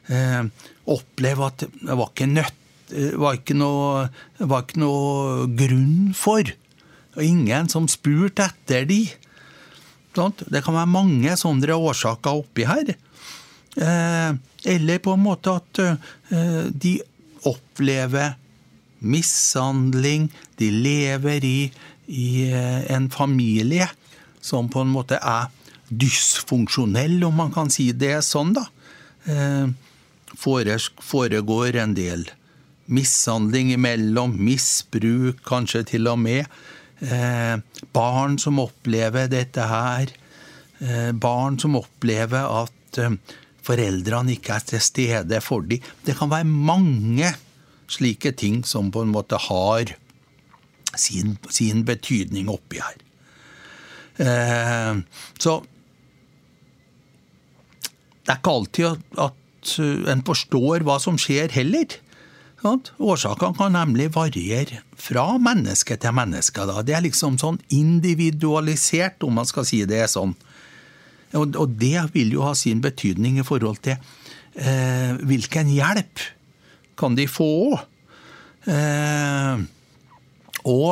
opplevde 0.10 0.96
oppleve 0.96 1.46
at 1.46 1.66
det 1.68 1.98
var 2.00 2.10
ikke 2.10 2.28
nødt 2.32 2.58
det 2.92 3.16
var 3.16 3.38
ikke 3.38 3.56
noe, 3.56 4.08
var 4.40 4.66
ikke 4.66 4.82
noe 4.82 5.46
grunn 5.56 6.12
for. 6.18 6.44
Og 7.16 7.24
ingen 7.24 7.70
som 7.72 7.88
spurte 7.92 8.50
etter 8.50 8.88
de. 8.90 9.06
Det 10.12 10.64
kan 10.66 10.76
være 10.76 10.92
mange 10.92 11.38
sånne 11.40 11.72
årsaker 11.72 12.42
oppi 12.42 12.68
her. 12.68 12.92
Eh, 13.80 14.32
eller 14.76 15.00
på 15.00 15.16
en 15.16 15.24
måte 15.24 15.56
at 15.56 15.82
eh, 15.86 16.68
de 16.68 16.98
opplever 17.48 18.36
mishandling. 19.02 20.30
De 20.58 20.70
lever 20.72 21.46
i, 21.46 21.72
i 22.08 22.28
eh, 22.50 22.92
en 22.94 23.10
familie 23.14 23.90
som 24.42 24.70
på 24.70 24.82
en 24.82 24.94
måte 24.94 25.20
er 25.22 25.50
dysfunksjonell, 25.92 27.20
om 27.28 27.36
man 27.36 27.52
kan 27.54 27.72
si 27.74 27.92
det 27.92 28.22
sånn, 28.26 28.56
da. 28.56 28.68
Eh, 29.30 29.68
foregår 30.42 31.78
en 31.82 31.96
del 31.98 32.30
mishandling 32.92 33.74
imellom, 33.76 34.34
misbruk 34.40 35.44
kanskje 35.48 35.84
til 35.94 36.10
og 36.12 36.20
med. 36.20 36.48
Eh, 37.02 37.60
barn 37.94 38.38
som 38.40 38.60
opplever 38.64 39.30
dette 39.32 39.68
her. 39.68 40.12
Eh, 40.80 41.12
barn 41.12 41.60
som 41.60 41.78
opplever 41.80 42.48
at 42.64 43.00
foreldrene 43.64 44.36
ikke 44.36 44.58
er 44.58 44.66
til 44.68 44.84
stede 44.84 45.40
for 45.44 45.64
dem. 45.68 45.84
Det 46.04 46.18
kan 46.18 46.32
være 46.32 46.48
mange 46.50 47.30
slike 47.92 48.34
ting 48.40 48.62
som 48.68 48.92
på 48.94 49.04
en 49.06 49.12
måte 49.14 49.40
har 49.50 49.96
sin, 50.98 51.38
sin 51.50 51.86
betydning 51.88 52.50
oppi 52.52 52.82
her. 52.84 52.98
Eh, 54.22 55.02
så 55.40 55.60
det 58.22 58.34
er 58.34 58.40
ikke 58.40 58.56
alltid 58.56 59.04
at 59.20 59.76
en 60.12 60.24
forstår 60.26 60.86
hva 60.86 60.98
som 61.02 61.18
skjer 61.22 61.52
heller. 61.54 61.98
Årsakene 62.62 63.58
kan 63.58 63.74
nemlig 63.74 64.12
variere 64.14 64.84
fra 65.00 65.26
menneske 65.42 65.98
til 65.98 66.14
menneske. 66.14 66.66
Da. 66.70 66.84
Det 66.86 66.96
er 66.96 67.06
liksom 67.06 67.40
sånn 67.42 67.58
individualisert, 67.74 69.24
om 69.26 69.40
man 69.42 69.50
skal 69.50 69.66
si 69.66 69.82
det 69.90 70.04
sånn. 70.14 70.36
Og, 71.38 71.56
det 71.80 72.12
vil 72.14 72.34
jo 72.36 72.44
ha 72.46 72.54
sin 72.58 72.82
betydning 72.84 73.40
i 73.40 73.48
forhold 73.48 73.80
til 73.86 73.96
eh, 74.60 75.16
hvilken 75.24 75.72
hjelp 75.72 76.26
kan 77.02 77.18
de 77.18 77.28
få. 77.30 77.80
Eh, 78.70 79.64
og 80.70 80.92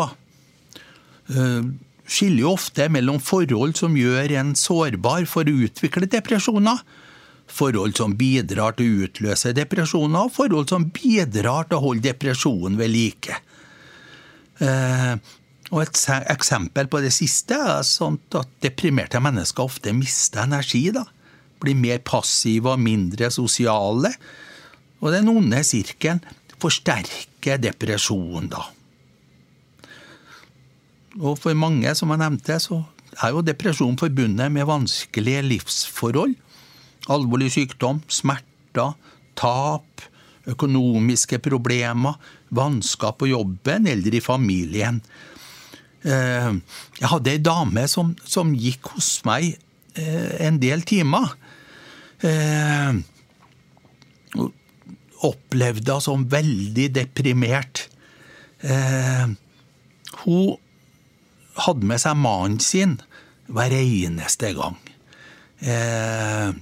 eh, 1.30 1.68
skiller 2.10 2.44
jo 2.44 2.54
ofte 2.56 2.90
mellom 2.92 3.20
forhold 3.22 3.78
som 3.78 3.98
gjør 3.98 4.34
en 4.40 4.56
sårbar 4.58 5.28
for 5.30 5.46
å 5.46 5.60
utvikle 5.68 6.10
depresjoner, 6.10 6.82
forhold 7.50 7.98
som 7.98 8.16
bidrar 8.18 8.78
til 8.78 8.90
å 8.90 9.06
utløse 9.08 9.54
depresjoner, 9.58 10.26
og 10.26 10.34
forhold 10.34 10.70
som 10.74 10.90
bidrar 10.94 11.70
til 11.70 11.80
å 11.80 11.86
holde 11.86 12.10
depresjonen 12.10 12.78
ved 12.82 12.94
like. 12.94 13.42
Eh, 14.60 15.16
og 15.70 15.84
Et 15.84 16.02
eksempel 16.34 16.90
på 16.90 17.02
det 17.04 17.12
siste 17.14 17.54
er 17.54 17.86
sånt 17.86 18.34
at 18.38 18.50
deprimerte 18.64 19.22
mennesker 19.22 19.70
ofte 19.70 19.94
mister 19.94 20.48
energi. 20.48 20.90
da. 20.92 21.06
Blir 21.62 21.76
mer 21.78 22.00
passive 22.00 22.74
og 22.74 22.80
mindre 22.82 23.30
sosiale. 23.30 24.16
Og 25.00 25.14
den 25.16 25.32
onde 25.32 25.62
sirkelen 25.64 26.22
forsterker 26.60 27.60
depresjonen, 27.62 28.50
da. 28.52 28.66
Og 31.20 31.40
for 31.40 31.56
mange, 31.58 31.92
som 31.98 32.12
jeg 32.14 32.22
nevnte, 32.22 32.60
så 32.62 32.84
er 33.24 33.34
jo 33.34 33.44
depresjon 33.44 33.98
forbundet 34.00 34.52
med 34.54 34.68
vanskelige 34.70 35.42
livsforhold. 35.48 36.36
Alvorlig 37.10 37.50
sykdom, 37.56 38.04
smerter, 38.12 38.94
tap, 39.40 40.04
økonomiske 40.50 41.40
problemer, 41.44 42.20
vansker 42.56 43.16
på 43.18 43.30
jobben 43.32 43.88
eller 43.90 44.16
i 44.16 44.24
familien. 44.24 45.02
Eh, 46.04 46.52
jeg 47.00 47.12
hadde 47.12 47.34
ei 47.34 47.42
dame 47.44 47.86
som, 47.92 48.14
som, 48.24 48.54
gikk 48.56 48.94
hos 48.94 49.18
meg 49.28 49.52
eh, 50.00 50.36
en 50.48 50.60
del 50.62 50.86
timer. 50.88 51.34
Eh, 55.20 55.26
opplevde 55.28 55.92
henne 55.92 56.02
som 56.02 56.26
veldig 56.32 56.88
deprimert. 56.96 57.88
Hun 60.24 60.58
hadde 61.60 61.86
med 61.86 62.00
seg 62.00 62.16
mannen 62.20 62.60
sin 62.64 62.98
hver 63.50 63.74
eneste 63.76 64.54
gang. 64.56 64.78
Eh, 65.60 66.54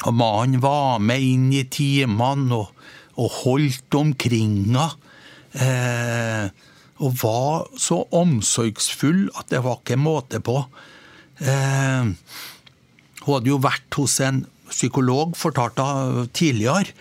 Og 0.00 0.14
mannen 0.16 0.60
var 0.60 0.98
med 0.98 1.20
inn 1.20 1.50
i 1.52 1.64
timene 1.68 2.54
og, 2.56 2.70
og 3.20 3.30
holdt 3.42 3.94
omkring 3.94 4.64
henne. 4.64 4.86
Eh, 5.52 6.48
og 7.00 7.16
var 7.20 7.66
så 7.80 8.06
omsorgsfull 8.12 9.30
at 9.36 9.50
det 9.52 9.60
var 9.64 9.80
ikke 9.80 9.98
måte 10.00 10.40
på. 10.40 10.56
Eh, 11.40 12.12
hun 13.20 13.34
hadde 13.34 13.52
jo 13.52 13.60
vært 13.60 13.92
hos 14.00 14.20
en 14.24 14.46
psykolog, 14.70 15.36
fortalte 15.36 15.82
hun 15.84 16.28
tidligere. 16.32 16.92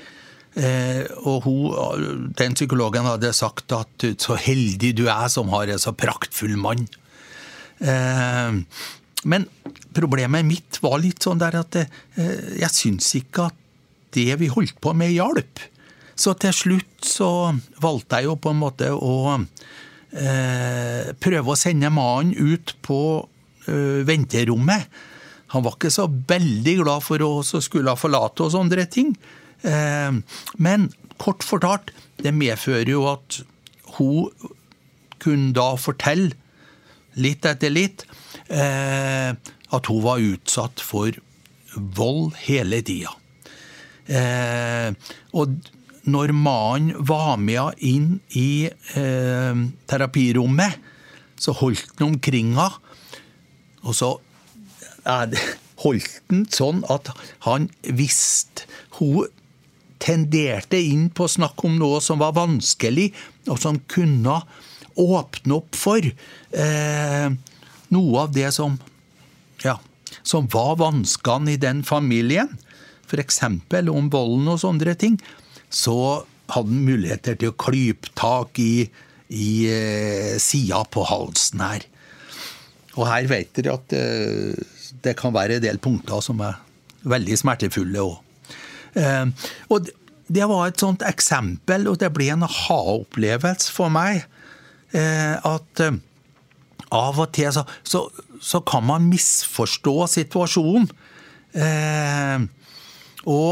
Eh, 0.57 1.05
og 1.29 1.45
hun, 1.45 2.31
den 2.37 2.55
psykologen 2.57 3.05
hadde 3.05 3.33
sagt 3.37 3.71
at 3.75 4.07
så 4.17 4.37
heldig 4.39 4.95
du 4.97 5.05
er 5.11 5.27
som 5.31 5.51
har 5.53 5.69
en 5.69 5.81
så 5.81 5.93
praktfull 5.93 6.57
mann. 6.59 6.87
Eh, 7.79 8.59
men 9.29 9.47
problemet 9.95 10.47
mitt 10.47 10.79
var 10.83 10.99
litt 11.01 11.25
sånn 11.25 11.41
der 11.41 11.59
at 11.61 11.81
eh, 11.81 12.55
jeg 12.59 12.71
syns 12.75 13.11
ikke 13.19 13.49
at 13.49 13.65
det 14.15 14.31
vi 14.41 14.49
holdt 14.49 14.79
på 14.81 14.93
med, 14.97 15.13
hjalp. 15.13 15.61
Så 16.19 16.33
til 16.39 16.55
slutt 16.55 17.05
så 17.05 17.29
valgte 17.79 18.19
jeg 18.19 18.27
jo 18.27 18.39
på 18.41 18.51
en 18.51 18.59
måte 18.59 18.89
å 18.91 19.37
eh, 19.37 21.11
prøve 21.15 21.53
å 21.53 21.59
sende 21.59 21.91
mannen 21.93 22.33
ut 22.35 22.73
på 22.83 23.01
eh, 23.69 24.01
venterommet. 24.07 24.89
Han 25.53 25.65
var 25.65 25.77
ikke 25.77 25.93
så 25.93 26.05
veldig 26.09 26.75
glad 26.81 27.05
for 27.05 27.23
å 27.25 27.31
skulle 27.45 27.95
forlate 27.97 28.45
oss 28.45 28.57
andre 28.57 28.85
ting. 28.91 29.13
Eh, 29.67 30.11
men 30.57 30.89
kort 31.19 31.43
fortalt, 31.43 31.91
det 32.23 32.33
medfører 32.35 32.91
jo 32.91 33.05
at 33.11 33.41
hun 33.97 34.29
kunne 35.19 35.53
da 35.55 35.73
fortelle, 35.79 36.35
litt 37.19 37.43
etter 37.47 37.73
litt, 37.73 38.05
eh, 38.47 39.33
at 39.69 39.89
hun 39.91 40.03
var 40.05 40.23
utsatt 40.23 40.79
for 40.83 41.17
vold 41.75 42.37
hele 42.45 42.79
tida. 42.85 43.11
Eh, 44.09 44.93
og 45.35 45.59
når 46.09 46.31
mannen 46.33 46.95
var 47.05 47.35
med 47.37 47.81
inn 47.85 48.15
i 48.39 48.69
terapirommet, 49.89 50.79
så 51.39 51.53
holdt 51.59 51.99
han 51.99 52.15
omkring 52.15 52.55
henne. 52.55 52.71
Og 53.83 53.95
så 53.95 54.15
holdt 55.83 56.15
han 56.31 56.47
sånn 56.51 56.81
at 56.91 57.11
han 57.45 57.69
visste 57.83 58.65
Hun 58.99 59.29
tenderte 59.99 60.79
inn 60.79 61.09
på 61.11 61.27
å 61.27 61.31
snakke 61.31 61.67
om 61.67 61.77
noe 61.79 61.99
som 62.03 62.21
var 62.21 62.35
vanskelig, 62.37 63.11
og 63.49 63.59
som 63.61 63.79
kunne 63.91 64.39
åpne 64.99 65.55
opp 65.55 65.77
for 65.79 66.03
eh, 66.03 67.27
noe 67.95 68.23
av 68.23 68.33
det 68.35 68.49
som, 68.55 68.77
ja, 69.63 69.77
som 70.23 70.49
var 70.51 70.77
vanskene 70.81 71.55
i 71.55 71.61
den 71.61 71.83
familien. 71.87 72.51
F.eks. 73.09 73.41
om 73.43 74.09
volden 74.13 74.51
og 74.51 74.59
sånne 74.61 74.95
ting. 74.99 75.17
Så 75.69 75.95
hadde 76.49 76.73
han 76.73 76.85
muligheter 76.85 77.37
til 77.37 77.51
å 77.51 77.59
klype 77.59 78.11
tak 78.17 78.59
i, 78.61 78.87
i 79.29 79.51
eh, 79.69 80.35
sida 80.41 80.83
på 80.89 81.05
halsen 81.09 81.63
her. 81.63 81.85
Og 82.97 83.05
her 83.07 83.29
vet 83.29 83.53
dere 83.57 83.77
at 83.77 83.95
eh, 83.95 84.57
det 85.03 85.15
kan 85.19 85.33
være 85.35 85.57
en 85.57 85.65
del 85.65 85.79
punkter 85.81 86.23
som 86.25 86.41
er 86.43 86.57
veldig 87.09 87.37
smertefulle 87.39 88.01
òg. 88.03 88.17
Eh, 88.99 89.49
og 89.71 89.89
det 90.29 90.45
var 90.49 90.69
et 90.69 90.81
sånt 90.81 91.05
eksempel, 91.07 91.87
og 91.89 91.99
det 92.01 92.11
ble 92.13 92.29
en 92.33 92.45
aha-opplevelse 92.47 93.73
for 93.73 93.93
meg. 93.93 94.25
Eh, 94.93 95.35
at 95.35 95.83
eh, 95.85 95.99
av 96.95 97.21
og 97.21 97.31
til 97.37 97.51
så, 97.53 97.65
så, 97.85 98.07
så 98.41 98.61
kan 98.65 98.85
man 98.87 99.09
misforstå 99.11 99.95
situasjonen. 100.09 100.87
Og 103.29 103.51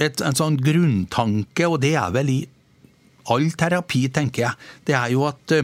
et, 0.00 0.20
en 0.20 0.36
sånn 0.36 0.58
grunntanke, 0.60 1.68
og 1.68 1.78
det 1.84 1.94
er 2.00 2.12
vel 2.12 2.32
i 2.32 2.38
all 3.32 3.46
terapi, 3.56 4.02
tenker 4.12 4.46
jeg, 4.46 4.68
det 4.88 4.96
er 4.98 5.12
jo 5.14 5.24
at 5.28 5.56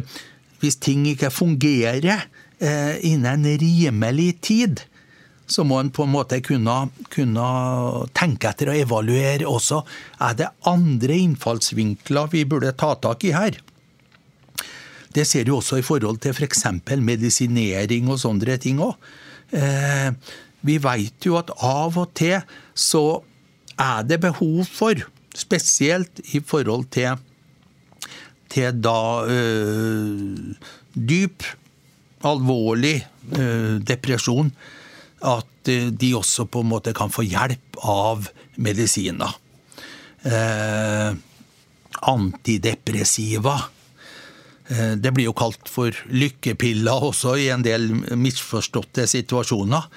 hvis 0.63 0.79
ting 0.81 1.05
ikke 1.11 1.33
fungerer 1.33 2.25
innen 3.05 3.45
rimelig 3.61 4.31
tid, 4.49 4.85
så 5.49 5.65
må 5.65 5.79
en 5.81 5.91
på 5.95 6.05
en 6.05 6.13
måte 6.13 6.41
kunne, 6.45 6.75
kunne, 7.13 7.47
tenke 8.17 8.51
etter 8.51 8.73
og 8.73 8.81
evaluere 8.83 9.49
også. 9.49 9.81
Er 10.25 10.37
det 10.39 10.51
andre 10.69 11.17
innfallsvinkler 11.25 12.31
vi 12.35 12.45
burde 12.49 12.75
ta 12.77 12.93
tak 13.01 13.25
i 13.25 13.33
her? 13.37 13.57
Det 15.15 15.25
ser 15.27 15.49
du 15.49 15.55
også 15.57 15.81
i 15.81 15.87
forhold 15.87 16.21
til 16.23 16.37
f.eks. 16.37 16.67
For 16.85 17.05
medisinering 17.05 18.11
og 18.13 18.21
sånne 18.21 18.59
ting 18.61 18.83
òg. 18.85 18.95
Eh, 19.57 20.13
vi 20.69 20.77
veit 20.83 21.25
jo 21.25 21.39
at 21.41 21.53
av 21.65 21.97
og 21.97 22.13
til 22.19 22.43
så 22.77 23.23
er 23.79 24.05
det 24.05 24.21
behov 24.21 24.67
for, 24.69 25.01
spesielt 25.39 26.21
i 26.35 26.43
forhold 26.45 26.89
til, 26.93 27.15
til 28.51 28.83
da 28.83 29.25
øh, 29.31 30.55
dyp, 30.93 31.47
alvorlig 32.27 33.07
øh, 33.39 33.79
depresjon, 33.87 34.51
at 35.27 35.71
eh, 35.71 35.89
de 35.91 36.13
også 36.19 36.47
på 36.51 36.63
en 36.65 36.71
måte 36.73 36.95
kan 36.97 37.13
få 37.13 37.25
hjelp 37.27 37.81
av 37.83 38.29
medisiner. 38.57 39.35
Eh, 40.23 41.11
antidepressiva. 42.09 43.57
Eh, 44.69 44.95
det 45.01 45.13
blir 45.15 45.31
jo 45.31 45.37
kalt 45.37 45.71
for 45.71 45.95
lykkepiller 46.13 47.09
også 47.11 47.37
i 47.41 47.49
en 47.55 47.65
del 47.65 47.91
misforståtte 48.19 49.09
situasjoner. 49.11 49.89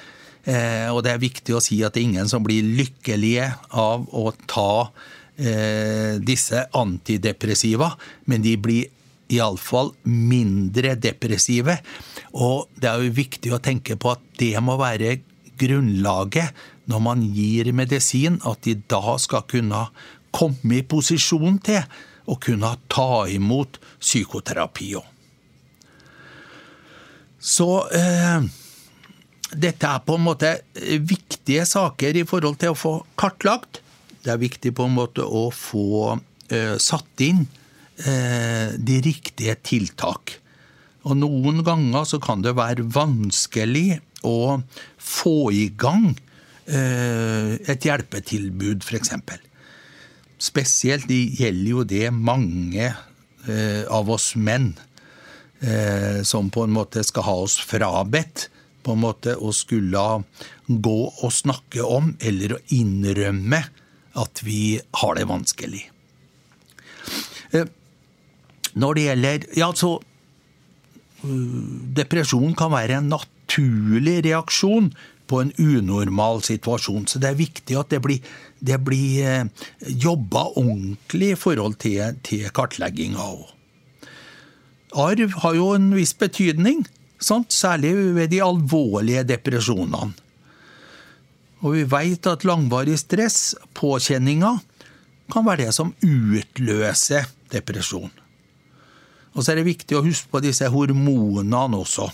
Eh, 0.43 0.88
og 0.89 1.03
det 1.05 1.13
er 1.13 1.21
viktig 1.21 1.53
å 1.53 1.62
si 1.62 1.81
at 1.86 1.93
det 1.93 2.01
er 2.01 2.10
ingen 2.10 2.29
som 2.29 2.45
blir 2.45 2.65
lykkelige 2.65 3.51
av 3.77 4.07
å 4.10 4.31
ta 4.49 4.89
eh, 5.38 6.17
disse 6.17 6.65
antidepressiva, 6.77 7.91
men 8.25 8.41
de 8.45 8.55
blir 8.57 8.89
iallfall 9.31 9.93
mindre 10.03 10.95
depressive. 10.99 11.77
Og 12.33 12.69
det 12.77 12.89
er 12.91 13.01
jo 13.01 13.17
viktig 13.21 13.53
å 13.55 13.61
tenke 13.63 13.97
på 13.99 14.13
at 14.13 14.23
det 14.41 14.55
må 14.63 14.77
være 14.81 15.19
grunnlaget 15.61 16.55
når 16.91 17.03
man 17.03 17.21
gir 17.35 17.71
medisin, 17.75 18.39
at 18.47 18.63
de 18.65 18.75
da 18.89 19.17
skal 19.21 19.45
kunne 19.49 19.85
komme 20.35 20.79
i 20.79 20.87
posisjon 20.87 21.59
til 21.63 21.83
å 22.31 22.37
kunne 22.41 22.71
ta 22.91 23.25
imot 23.31 23.79
psykoterapi. 23.99 24.93
Så 27.41 27.69
eh, 27.97 28.43
dette 29.51 29.87
er 29.87 30.03
på 30.05 30.17
en 30.17 30.27
måte 30.27 30.51
viktige 31.01 31.65
saker 31.65 32.21
i 32.21 32.27
forhold 32.27 32.59
til 32.61 32.73
å 32.73 32.77
få 32.77 32.93
kartlagt. 33.19 33.81
Det 34.21 34.29
er 34.33 34.43
viktig 34.43 34.75
på 34.77 34.85
en 34.85 34.95
måte 34.99 35.25
å 35.25 35.47
få 35.55 36.19
eh, 36.53 36.77
satt 36.77 37.25
inn 37.25 37.47
de 38.01 38.95
riktige 39.06 39.54
tiltak. 39.62 40.38
Og 41.06 41.17
noen 41.17 41.62
ganger 41.65 42.06
så 42.08 42.19
kan 42.21 42.43
det 42.45 42.56
være 42.58 42.86
vanskelig 42.93 43.99
å 44.27 44.62
få 45.01 45.51
i 45.56 45.65
gang 45.73 46.12
eh, 46.69 47.58
et 47.58 47.88
hjelpetilbud, 47.88 48.86
f.eks. 48.86 49.15
Spesielt 50.41 51.08
det 51.10 51.21
gjelder 51.39 51.71
jo 51.71 51.86
det 51.89 52.08
mange 52.13 52.88
eh, 52.91 53.84
av 53.89 54.10
oss 54.13 54.32
menn 54.38 54.71
eh, 55.62 56.21
som 56.27 56.49
på 56.54 56.65
en 56.65 56.75
måte 56.77 57.06
skal 57.06 57.27
ha 57.27 57.38
oss 57.47 57.58
frabedt 57.62 58.49
på 58.82 58.95
en 58.95 59.04
måte 59.04 59.36
å 59.38 59.51
skulle 59.54 60.06
gå 60.67 60.99
og 61.10 61.34
snakke 61.34 61.86
om 61.86 62.15
eller 62.21 62.56
å 62.56 62.63
innrømme 62.73 63.62
at 64.21 64.41
vi 64.45 64.80
har 65.01 65.17
det 65.17 65.27
vanskelig. 65.30 65.86
Når 68.73 68.97
det 68.97 69.05
gjelder 69.10 69.47
Ja, 69.57 69.71
så 69.75 69.99
Depresjon 71.21 72.55
kan 72.57 72.71
være 72.73 72.97
en 72.97 73.12
naturlig 73.12 74.23
reaksjon 74.25 74.89
på 75.31 75.41
en 75.43 75.51
unormal 75.62 76.41
situasjon. 76.43 77.05
Så 77.07 77.21
det 77.21 77.31
er 77.31 77.39
viktig 77.39 77.77
at 77.79 77.91
det 77.93 78.01
blir, 78.03 78.23
det 78.60 78.79
blir 78.84 79.27
eh, 79.27 79.67
jobba 79.88 80.47
ordentlig 80.60 81.36
i 81.36 81.39
forhold 81.39 81.77
til, 81.84 82.17
til 82.25 82.49
kartlegginga 82.55 83.21
òg. 83.21 83.45
Arv 84.99 85.38
har 85.43 85.55
jo 85.55 85.69
en 85.77 85.91
viss 85.95 86.12
betydning, 86.19 86.84
sant? 87.21 87.53
særlig 87.55 87.93
ved 88.17 88.34
de 88.34 88.41
alvorlige 88.43 89.23
depresjonene. 89.29 90.12
Og 91.62 91.77
vi 91.77 91.86
veit 91.86 92.25
at 92.27 92.43
langvarig 92.43 92.97
stress, 92.99 93.53
påkjenninger, 93.77 94.57
kan 95.31 95.45
være 95.47 95.69
det 95.69 95.75
som 95.77 95.93
utløser 96.03 97.29
depresjon. 97.53 98.12
Og 99.31 99.43
så 99.43 99.51
er 99.51 99.55
det 99.61 99.69
viktig 99.69 99.95
å 99.97 100.05
huske 100.05 100.27
på 100.31 100.41
disse 100.43 100.67
hormonene 100.71 101.77
også. 101.77 102.09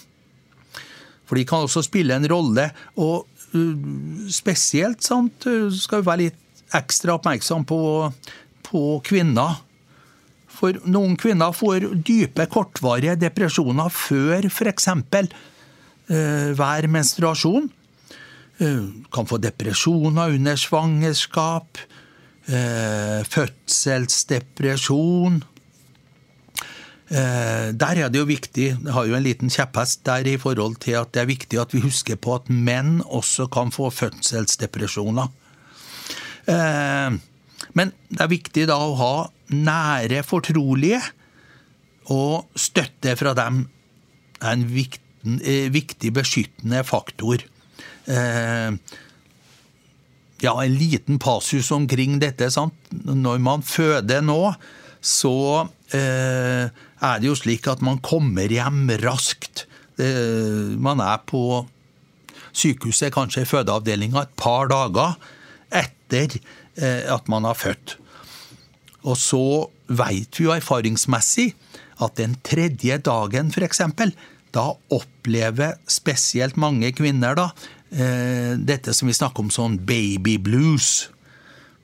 For 1.28 1.36
de 1.38 1.46
kan 1.48 1.62
også 1.66 1.82
spille 1.86 2.16
en 2.16 2.30
rolle. 2.32 2.66
Og 3.04 3.18
uh, 3.54 3.76
spesielt 4.32 5.04
sant, 5.06 5.48
uh, 5.50 5.72
skal 5.74 6.02
vi 6.02 6.08
være 6.08 6.24
litt 6.28 6.40
ekstra 6.78 7.14
oppmerksom 7.18 7.62
på, 7.68 7.80
på 8.68 8.82
kvinner. 9.08 9.52
For 10.58 10.72
noen 10.90 11.16
kvinner 11.20 11.52
får 11.54 11.80
dype, 12.06 12.46
kortvarige 12.54 13.16
depresjoner 13.22 13.90
før 13.94 14.42
f.eks. 14.50 14.88
Uh, 16.08 16.50
hver 16.58 16.84
menstruasjon. 16.92 17.66
kan 19.14 19.26
få 19.30 19.38
depresjoner 19.38 20.34
under 20.34 20.56
svangerskap. 20.58 21.78
Fødselsdepresjon. 22.48 25.44
Der 27.08 28.00
er 28.02 28.10
det 28.12 28.20
jo 28.20 28.28
viktig, 28.28 28.66
jeg 28.76 28.92
har 28.92 29.06
jo 29.08 29.16
en 29.16 29.24
liten 29.24 29.52
kjepphest 29.54 30.02
der 30.04 30.28
i 30.28 30.34
forhold 30.42 30.76
til 30.84 30.98
at 31.00 31.14
det 31.16 31.22
er 31.22 31.30
viktig 31.30 31.60
at 31.62 31.72
vi 31.72 31.80
husker 31.86 32.20
på 32.20 32.34
at 32.36 32.50
menn 32.52 32.98
også 33.06 33.46
kan 33.48 33.72
få 33.72 33.88
fødselsdepresjoner. 33.96 35.32
Men 37.78 37.94
det 38.12 38.22
er 38.24 38.32
viktig 38.32 38.68
da 38.68 38.78
å 38.84 38.98
ha 39.00 39.14
nære 39.56 40.24
fortrolige, 40.28 41.00
og 42.14 42.48
støtte 42.56 43.16
fra 43.20 43.34
dem 43.38 43.66
er 44.40 44.54
en 44.54 44.64
viktig, 44.72 45.04
eh, 45.44 45.68
viktig 45.74 46.14
beskyttende 46.16 46.84
faktor. 46.88 47.44
Eh, 48.08 48.72
ja, 50.40 50.54
en 50.64 50.76
liten 50.78 51.20
passus 51.20 51.72
omkring 51.72 52.20
dette. 52.20 52.50
sant? 52.52 52.74
Når 52.92 53.40
man 53.40 53.62
føder 53.62 54.22
nå, 54.22 54.56
så 55.02 55.68
eh, 55.96 56.68
er 56.70 57.22
det 57.22 57.30
jo 57.30 57.38
slik 57.38 57.68
at 57.70 57.84
man 57.86 58.02
kommer 58.04 58.52
hjem 58.52 58.90
raskt. 59.04 59.66
man 59.98 61.00
er 61.02 61.18
på 61.26 61.66
sykehuset, 62.54 63.10
kanskje 63.14 63.42
i 63.42 63.48
fødeavdelinga, 63.50 64.22
et 64.22 64.36
par 64.38 64.70
dager 64.70 65.16
etter 65.74 66.36
at 67.10 67.26
man 67.34 67.48
har 67.50 67.58
født. 67.58 67.96
Og 69.10 69.18
så 69.18 69.70
veit 69.90 70.38
vi 70.38 70.46
jo 70.46 70.54
erfaringsmessig 70.54 71.48
at 72.04 72.18
den 72.20 72.36
tredje 72.46 73.00
dagen, 73.02 73.50
f.eks., 73.54 73.82
da 74.56 74.72
opplever 74.94 75.76
spesielt 75.92 76.58
mange 76.58 76.92
kvinner 76.96 77.36
da, 77.38 77.50
eh, 77.92 78.56
dette 78.58 78.94
som 78.96 79.10
vi 79.10 79.16
snakker 79.18 79.46
om 79.46 79.52
sånn 79.54 79.78
baby 79.86 80.38
blues. 80.42 81.10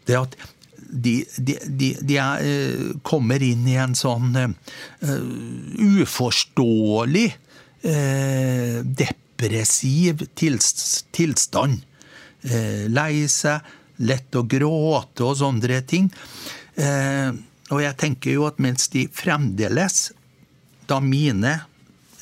Det 0.08 0.18
at 0.20 0.38
de, 0.94 1.26
de, 1.38 1.58
de, 1.66 1.90
de 2.02 2.18
eh, 2.18 2.92
kommer 3.02 3.44
inn 3.44 3.66
i 3.68 3.78
en 3.82 3.96
sånn 3.98 4.36
uh, 4.38 4.52
uforståelig 6.04 7.26
uh, 7.34 8.78
depressiv 8.86 10.26
tilstand. 10.38 11.82
Uh, 12.44 12.86
lei 12.94 13.26
seg, 13.32 13.66
lett 14.04 14.36
å 14.38 14.46
gråte 14.50 15.26
og 15.26 15.38
sånne 15.40 15.82
ting. 15.88 16.10
Og 16.74 17.80
jeg 17.80 17.96
tenker 18.02 18.34
jo 18.34 18.48
at 18.48 18.58
mens 18.62 18.90
de 18.92 19.06
fremdeles, 19.14 20.10
da 20.90 20.98
mine 21.00 21.54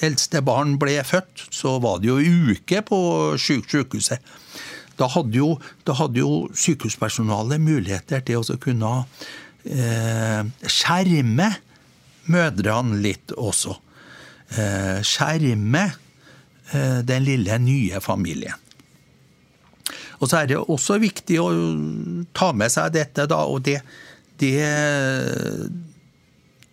eldste 0.04 0.42
barn 0.46 0.76
ble 0.82 0.98
født, 1.08 1.48
så 1.56 1.78
var 1.82 2.02
det 2.04 2.12
jo 2.12 2.20
uke 2.52 2.84
på 2.86 3.00
sykehuset. 3.40 4.20
Da 5.02 5.10
hadde 5.10 5.40
jo, 5.40 5.56
da 5.88 5.96
hadde 5.98 6.22
jo 6.22 6.46
sykehuspersonalet 6.54 7.62
muligheter 7.64 8.22
til 8.26 8.44
å 8.46 8.58
kunne 8.62 8.94
eh, 9.66 10.42
skjerme 10.70 11.50
mødrene 12.32 13.02
litt 13.02 13.34
også. 13.34 13.76
Eh, 14.52 15.00
skjerme 15.08 15.86
eh, 15.90 17.00
den 17.08 17.26
lille, 17.26 17.58
nye 17.64 18.02
familien. 18.04 18.58
Og 20.22 20.30
så 20.30 20.44
er 20.44 20.52
det 20.52 20.60
også 20.62 21.00
viktig 21.02 21.40
å 21.42 21.50
ta 22.38 22.52
med 22.54 22.70
seg 22.70 22.94
dette, 22.94 23.26
da, 23.26 23.42
og 23.50 23.64
det, 23.66 23.80
det 24.38 24.62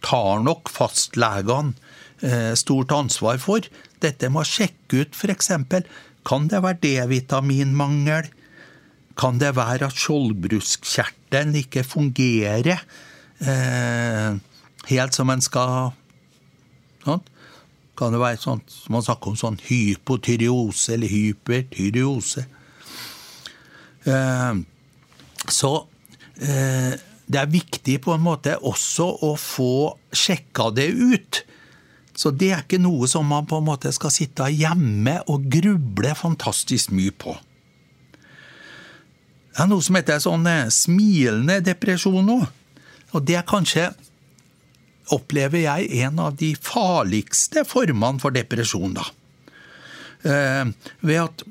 tar 0.05 0.43
nok 0.45 0.69
fastlegene 0.73 1.73
eh, 2.21 2.53
stort 2.59 2.93
ansvar 2.95 3.41
for. 3.43 3.65
Dette 4.03 4.31
med 4.31 4.45
å 4.45 4.49
sjekke 4.49 5.03
ut 5.03 5.17
f.eks. 5.17 5.51
Kan 6.29 6.51
det 6.53 6.61
være 6.65 6.81
D-vitaminmangel? 6.83 8.29
Kan 9.19 9.41
det 9.41 9.55
være 9.57 9.89
at 9.89 9.97
skjoldbruskkjertelen 9.99 11.57
ikke 11.63 11.83
fungerer 11.87 12.85
eh, 13.41 14.37
helt 14.93 15.17
som 15.17 15.33
en 15.33 15.43
skal? 15.43 15.91
Sånn? 17.07 17.25
Kan 17.99 18.15
det 18.15 18.21
være 18.23 18.39
sånn 18.39 18.63
som 18.71 18.95
man 18.95 19.03
snakker 19.03 19.33
om 19.33 19.41
sånn 19.41 19.59
hypotyreose 19.65 20.95
eller 20.95 21.11
hypertyreose? 21.11 22.45
Eh, 24.07 24.61
så 25.49 25.73
eh, 26.45 26.95
det 27.29 27.41
er 27.41 27.53
viktig 27.53 27.99
på 28.05 28.15
en 28.15 28.25
måte 28.25 28.55
også 28.61 29.09
å 29.27 29.35
få 29.41 29.73
sjekka 30.15 30.71
det 30.77 30.89
ut. 30.93 31.43
Så 32.19 32.33
det 32.35 32.49
er 32.51 32.65
ikke 32.65 32.81
noe 32.83 33.07
som 33.07 33.29
man 33.31 33.47
på 33.47 33.61
en 33.61 33.69
måte 33.69 33.93
skal 33.95 34.11
sitte 34.11 34.49
hjemme 34.51 35.21
og 35.31 35.45
gruble 35.53 36.15
fantastisk 36.19 36.91
mye 36.91 37.15
på. 37.15 37.37
Det 39.55 39.63
er 39.63 39.69
noe 39.71 39.85
som 39.87 39.99
heter 39.99 40.19
sånn 40.23 40.47
eh, 40.51 40.71
smilende 40.75 41.61
depresjon 41.67 42.27
nå. 42.27 42.39
Og 43.15 43.23
det 43.27 43.39
er 43.39 43.47
kanskje, 43.47 43.89
opplever 45.15 45.63
jeg, 45.63 45.87
en 46.03 46.19
av 46.23 46.35
de 46.39 46.51
farligste 46.59 47.63
formene 47.67 48.23
for 48.23 48.35
depresjon, 48.35 48.99
da. 48.99 49.07
Eh, 50.27 50.91
ved 51.07 51.23
at 51.23 51.47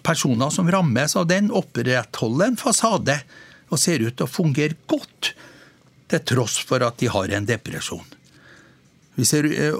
personer 0.00 0.52
som 0.52 0.72
rammes 0.72 1.16
av 1.16 1.28
den, 1.28 1.52
opprettholder 1.52 2.54
en 2.54 2.60
fasade 2.60 3.20
og 3.68 3.80
ser 3.80 4.00
ut 4.00 4.16
til 4.16 4.24
å 4.24 4.32
fungere 4.32 4.80
godt, 4.88 5.34
til 6.08 6.24
tross 6.28 6.58
for 6.64 6.84
at 6.84 7.00
de 7.00 7.12
har 7.12 7.36
en 7.36 7.48
depresjon. 7.48 8.04
Vi 9.18 9.26
ser 9.28 9.48
eh, 9.50 9.76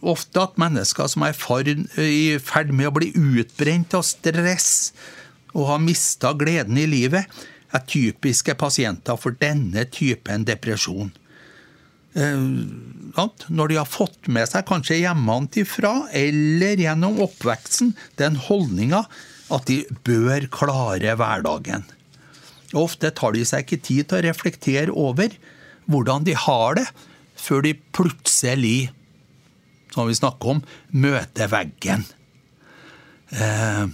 ofte 0.00 0.40
at 0.40 0.60
mennesker 0.60 1.08
som 1.12 1.24
er 1.26 1.36
i 2.00 2.38
ferd 2.40 2.72
med 2.72 2.88
å 2.88 2.96
bli 2.96 3.10
utbrent 3.12 3.96
av 3.98 4.06
stress 4.08 4.92
og 5.52 5.66
har 5.68 5.82
mista 5.82 6.32
gleden 6.38 6.78
i 6.78 6.86
livet, 6.88 7.26
er 7.70 7.86
typiske 7.86 8.54
pasienter 8.58 9.18
for 9.20 9.36
denne 9.38 9.84
typen 9.92 10.46
depresjon. 10.46 11.10
Eh, 12.14 12.46
når 13.50 13.70
de 13.70 13.78
har 13.78 13.86
fått 13.86 14.30
med 14.32 14.48
seg 14.50 14.66
kanskje 14.66 15.02
hjemmefra 15.02 15.92
eller 16.16 16.80
gjennom 16.80 17.20
oppveksten 17.22 17.92
den 18.18 18.38
holdninga 18.48 19.04
at 19.50 19.66
de 19.68 19.82
bør 20.06 20.48
klare 20.54 21.14
hverdagen. 21.18 21.84
Ofte 22.78 23.10
tar 23.14 23.34
de 23.34 23.44
seg 23.46 23.66
ikke 23.66 23.82
tid 23.82 24.08
til 24.08 24.20
å 24.20 24.26
reflektere 24.28 24.94
over 24.94 25.34
hvordan 25.90 26.26
de 26.26 26.36
har 26.38 26.78
det, 26.78 26.86
før 27.40 27.64
de 27.66 27.74
plutselig, 27.96 28.90
som 29.94 30.08
vi 30.08 30.16
snakker 30.18 30.54
om, 30.54 30.62
møter 30.92 31.50
veggen. 31.50 32.04
Eh, 33.30 33.86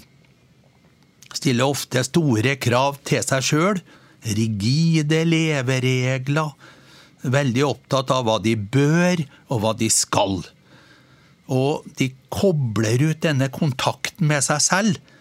stiller 1.37 1.69
ofte 1.69 2.05
store 2.07 2.57
krav 2.61 3.01
til 3.07 3.25
seg 3.25 3.47
sjøl. 3.47 3.83
Rigide 4.27 5.23
leveregler. 5.29 6.55
Veldig 7.27 7.65
opptatt 7.67 8.13
av 8.15 8.27
hva 8.27 8.37
de 8.43 8.55
bør, 8.57 9.23
og 9.51 9.63
hva 9.63 9.73
de 9.79 9.89
skal. 9.93 10.41
Og 11.53 11.87
de 11.99 12.11
kobler 12.33 13.03
ut 13.07 13.23
denne 13.23 13.49
kontakten 13.55 14.29
med 14.31 14.45
seg 14.45 14.63
selv 14.65 15.16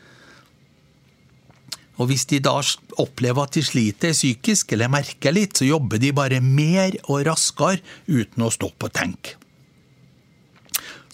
og 1.95 2.09
hvis 2.09 2.25
de 2.27 2.41
da 2.43 2.57
opplever 2.99 3.45
at 3.45 3.55
de 3.55 3.63
sliter 3.63 4.15
psykisk, 4.15 4.73
eller 4.75 4.91
merker 4.91 5.35
litt, 5.35 5.55
så 5.55 5.67
jobber 5.67 6.01
de 6.01 6.11
bare 6.15 6.41
mer 6.43 6.97
og 7.05 7.23
raskere 7.27 7.79
uten 8.07 8.43
å 8.43 8.51
stoppe 8.53 8.89
og 8.89 8.95
tenke. 8.95 9.37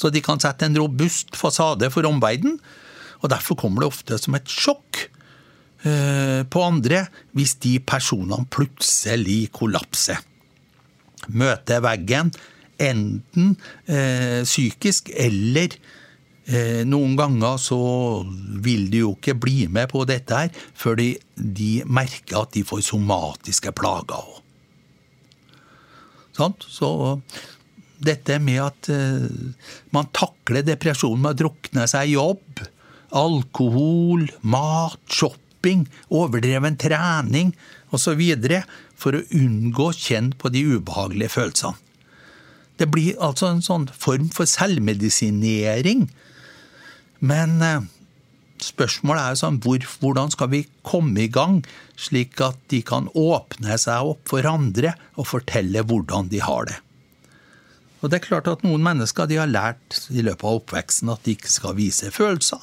Så 0.01 0.09
de 0.09 0.23
kan 0.25 0.41
sette 0.41 0.65
en 0.65 0.79
robust 0.81 1.35
fasade 1.37 1.91
for 1.93 2.07
omverdenen, 2.09 2.57
og 3.21 3.29
derfor 3.29 3.59
kommer 3.59 3.83
det 3.83 3.91
ofte 3.91 4.17
som 4.17 4.33
et 4.33 4.49
sjokk 4.49 5.03
eh, 5.85 6.41
på 6.41 6.63
andre 6.65 7.03
hvis 7.37 7.53
de 7.61 7.75
personene 7.85 8.49
plutselig 8.49 9.51
kollapser. 9.53 10.17
Møter 11.29 11.83
veggen, 11.85 12.31
enten 12.81 13.53
eh, 13.85 14.41
psykisk 14.41 15.13
eller 15.13 15.77
noen 16.89 17.13
ganger 17.15 17.59
så 17.61 17.77
vil 18.65 18.87
de 18.91 19.03
jo 19.03 19.11
ikke 19.13 19.35
bli 19.39 19.67
med 19.71 19.91
på 19.91 20.01
dette 20.09 20.35
her 20.35 20.49
før 20.73 20.97
de, 20.97 21.69
merker 21.85 22.41
at 22.41 22.55
de 22.57 22.63
får 22.65 22.81
somatiske 22.89 23.71
plager 23.77 24.17
òg. 24.17 24.39
Så 26.65 26.89
dette 28.01 28.39
med 28.41 28.61
at 28.63 28.89
uh, 28.89 29.29
man 29.93 30.09
takler 30.15 30.65
depresjon 30.65 31.19
med 31.21 31.35
å 31.35 31.39
drukne 31.43 31.85
seg 31.89 32.09
i 32.09 32.15
jobb, 32.15 32.63
alkohol, 33.11 34.25
mat, 34.41 34.99
shopping, 35.11 35.85
overdreven 36.09 36.79
trening 36.81 37.53
osv. 37.93 38.23
for 38.95 39.17
å 39.17 39.23
unngå 39.35 39.89
å 39.89 39.97
kjenne 39.97 40.37
på 40.37 40.49
de 40.53 40.63
ubehagelige 40.77 41.35
følelsene. 41.35 41.77
Det 42.79 42.87
blir 42.89 43.19
altså 43.21 43.51
en 43.51 43.61
sånn 43.61 43.85
form 43.93 44.31
for 44.33 44.49
selvmedisinering 44.49 46.07
men 47.21 47.57
eh, 47.65 47.89
spørsmålet 48.65 49.21
er 49.21 49.33
jo 49.33 49.41
sånn, 49.41 49.59
hvor, 49.63 49.85
hvordan 50.01 50.33
skal 50.33 50.51
vi 50.53 50.63
komme 50.85 51.25
i 51.25 51.31
gang, 51.31 51.61
slik 51.99 52.41
at 52.43 52.59
de 52.73 52.81
kan 52.85 53.09
åpne 53.17 53.77
seg 53.81 54.13
opp 54.13 54.31
for 54.31 54.47
andre 54.49 54.95
og 55.15 55.29
fortelle 55.29 55.85
hvordan 55.85 56.31
de 56.31 56.41
har 56.43 56.69
det. 56.69 56.79
Og 58.01 58.09
det 58.09 58.17
er 58.17 58.25
klart 58.25 58.49
at 58.49 58.63
Noen 58.65 58.81
mennesker 58.81 59.29
de 59.29 59.37
har 59.37 59.49
lært 59.49 59.99
i 60.09 60.23
løpet 60.25 60.45
av 60.47 60.61
oppveksten 60.61 61.11
at 61.13 61.21
de 61.25 61.35
ikke 61.37 61.51
skal 61.53 61.77
vise 61.77 62.09
følelser. 62.13 62.61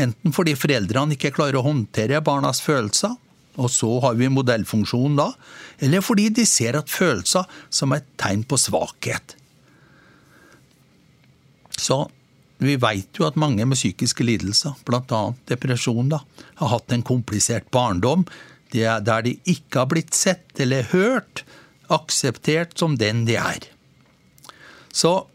Enten 0.00 0.32
fordi 0.32 0.54
foreldrene 0.56 1.16
ikke 1.16 1.34
klarer 1.34 1.58
å 1.60 1.66
håndtere 1.66 2.22
barnas 2.24 2.62
følelser, 2.64 3.16
og 3.60 3.68
så 3.72 3.90
har 4.04 4.14
vi 4.16 4.30
modellfunksjonen 4.32 5.18
da, 5.18 5.26
eller 5.82 6.04
fordi 6.04 6.28
de 6.32 6.46
ser 6.48 6.78
at 6.78 6.92
følelser 6.92 7.48
som 7.68 7.92
et 7.92 8.06
tegn 8.20 8.46
på 8.48 8.56
svakhet. 8.60 9.34
Så 11.76 12.06
vi 12.68 12.76
veit 12.80 13.16
jo 13.16 13.26
at 13.28 13.38
mange 13.40 13.64
med 13.64 13.78
psykiske 13.78 14.24
lidelser, 14.26 14.76
bl.a. 14.84 15.22
depresjon, 15.48 16.10
da, 16.12 16.20
har 16.60 16.72
hatt 16.74 16.92
en 16.92 17.04
komplisert 17.06 17.70
barndom 17.72 18.26
der 18.70 19.24
de 19.26 19.34
ikke 19.50 19.80
har 19.80 19.88
blitt 19.90 20.14
sett 20.14 20.60
eller 20.62 20.86
hørt, 20.92 21.42
akseptert 21.90 22.76
som 22.78 22.94
den 23.00 23.24
de 23.26 23.34
er. 23.40 23.64
Så 24.94 25.26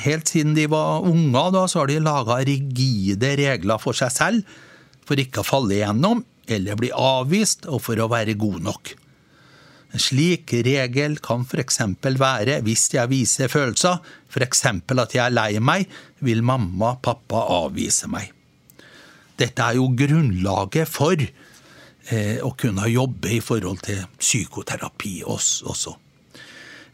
helt 0.00 0.30
siden 0.32 0.54
de 0.56 0.64
var 0.70 1.04
unger, 1.04 1.50
da, 1.52 1.66
så 1.68 1.82
har 1.82 1.90
de 1.90 1.98
laga 2.00 2.38
rigide 2.48 3.34
regler 3.36 3.82
for 3.82 3.96
seg 3.96 4.14
selv 4.14 4.56
for 5.04 5.20
ikke 5.20 5.42
å 5.42 5.48
falle 5.50 5.76
igjennom 5.76 6.22
eller 6.50 6.78
bli 6.78 6.90
avvist, 6.94 7.66
og 7.70 7.82
for 7.84 8.00
å 8.00 8.08
være 8.10 8.38
god 8.38 8.64
nok. 8.64 8.94
En 9.90 10.02
slik 10.02 10.52
regel 10.66 11.16
kan 11.22 11.42
f.eks. 11.42 11.80
være 12.20 12.60
hvis 12.66 12.88
jeg 12.94 13.10
viser 13.10 13.50
følelser, 13.50 13.98
f.eks. 14.30 14.64
at 14.66 15.16
jeg 15.16 15.24
er 15.24 15.34
lei 15.34 15.58
meg, 15.58 15.88
vil 16.20 16.44
mamma 16.46 16.94
pappa 17.02 17.42
avvise 17.60 18.10
meg. 18.10 18.30
Dette 19.40 19.64
er 19.64 19.78
jo 19.80 19.88
grunnlaget 19.96 20.88
for 20.88 21.16
eh, 21.16 22.38
å 22.44 22.52
kunne 22.60 22.86
jobbe 22.92 23.32
i 23.34 23.40
forhold 23.42 23.80
til 23.86 24.04
psykoterapi 24.20 25.20
også. 25.24 25.96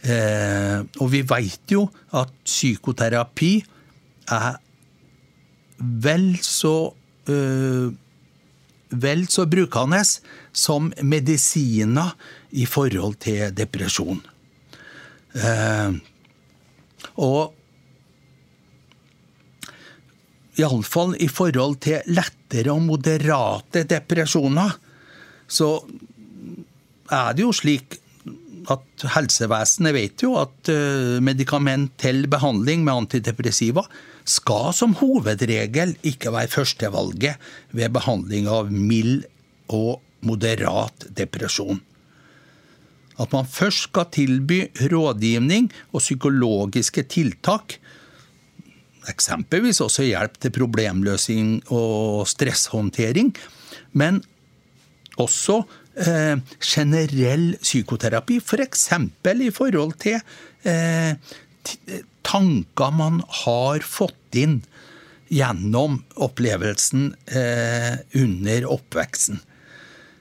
Eh, 0.07 0.79
og 1.03 1.11
vi 1.11 1.25
veit 1.27 1.73
jo 1.75 1.87
at 2.17 2.33
psykoterapi 2.47 3.53
er 4.33 4.59
vel 5.77 6.29
så 6.45 6.77
eh, 7.29 7.91
vel 8.91 9.27
så 9.31 9.47
brukende 9.51 10.03
som 10.55 10.93
medisiner 11.03 12.15
i 12.51 12.67
forhold 12.67 13.19
til 13.25 13.55
depresjon. 13.57 14.21
Eh, 15.37 15.97
og 17.21 17.55
iallfall 20.61 21.15
i 21.21 21.29
forhold 21.29 21.79
til 21.85 22.07
lettere 22.09 22.73
og 22.73 22.83
moderate 22.87 23.85
depresjoner, 23.89 24.77
så 25.47 25.71
er 27.13 27.37
det 27.37 27.45
jo 27.45 27.53
slik 27.55 27.99
at 28.73 29.05
helsevesenet 29.15 29.95
vet 29.95 30.23
jo 30.25 30.33
at 30.41 30.67
medikament 30.67 31.23
medikamentell 31.23 32.25
behandling 32.27 32.83
med 32.83 33.05
antidepressiva 33.05 33.85
skal 34.27 34.73
som 34.75 34.97
hovedregel 34.99 35.95
ikke 36.03 36.33
være 36.35 36.51
førstevalget 36.51 37.39
ved 37.71 37.95
behandling 37.95 38.49
av 38.51 38.73
mild 38.73 39.23
og 39.71 40.01
moderat 40.27 41.07
depresjon 41.15 41.79
at 43.23 43.33
man 43.33 43.49
først 43.49 43.89
skal 43.89 44.09
tilby 44.13 44.67
rådgivning 44.93 45.71
og 45.93 46.03
psykologiske 46.03 47.07
tiltak. 47.13 47.79
Eksempelvis 49.09 49.81
også 49.85 50.05
hjelp 50.09 50.39
til 50.43 50.53
problemløsning 50.53 51.63
og 51.73 52.27
stresshåndtering. 52.29 53.33
Men 53.97 54.21
også 55.23 55.63
eh, 55.97 56.37
generell 56.61 57.55
psykoterapi, 57.63 58.41
f.eks. 58.43 58.89
For 59.25 59.45
i 59.47 59.51
forhold 59.55 59.97
til 60.03 60.21
eh, 60.69 61.15
tanker 62.27 62.95
man 62.95 63.23
har 63.45 63.85
fått 63.87 64.37
inn 64.37 64.61
gjennom 65.33 66.01
opplevelsen 66.23 67.11
eh, 67.27 67.95
under 68.21 68.67
oppveksten. 68.77 69.41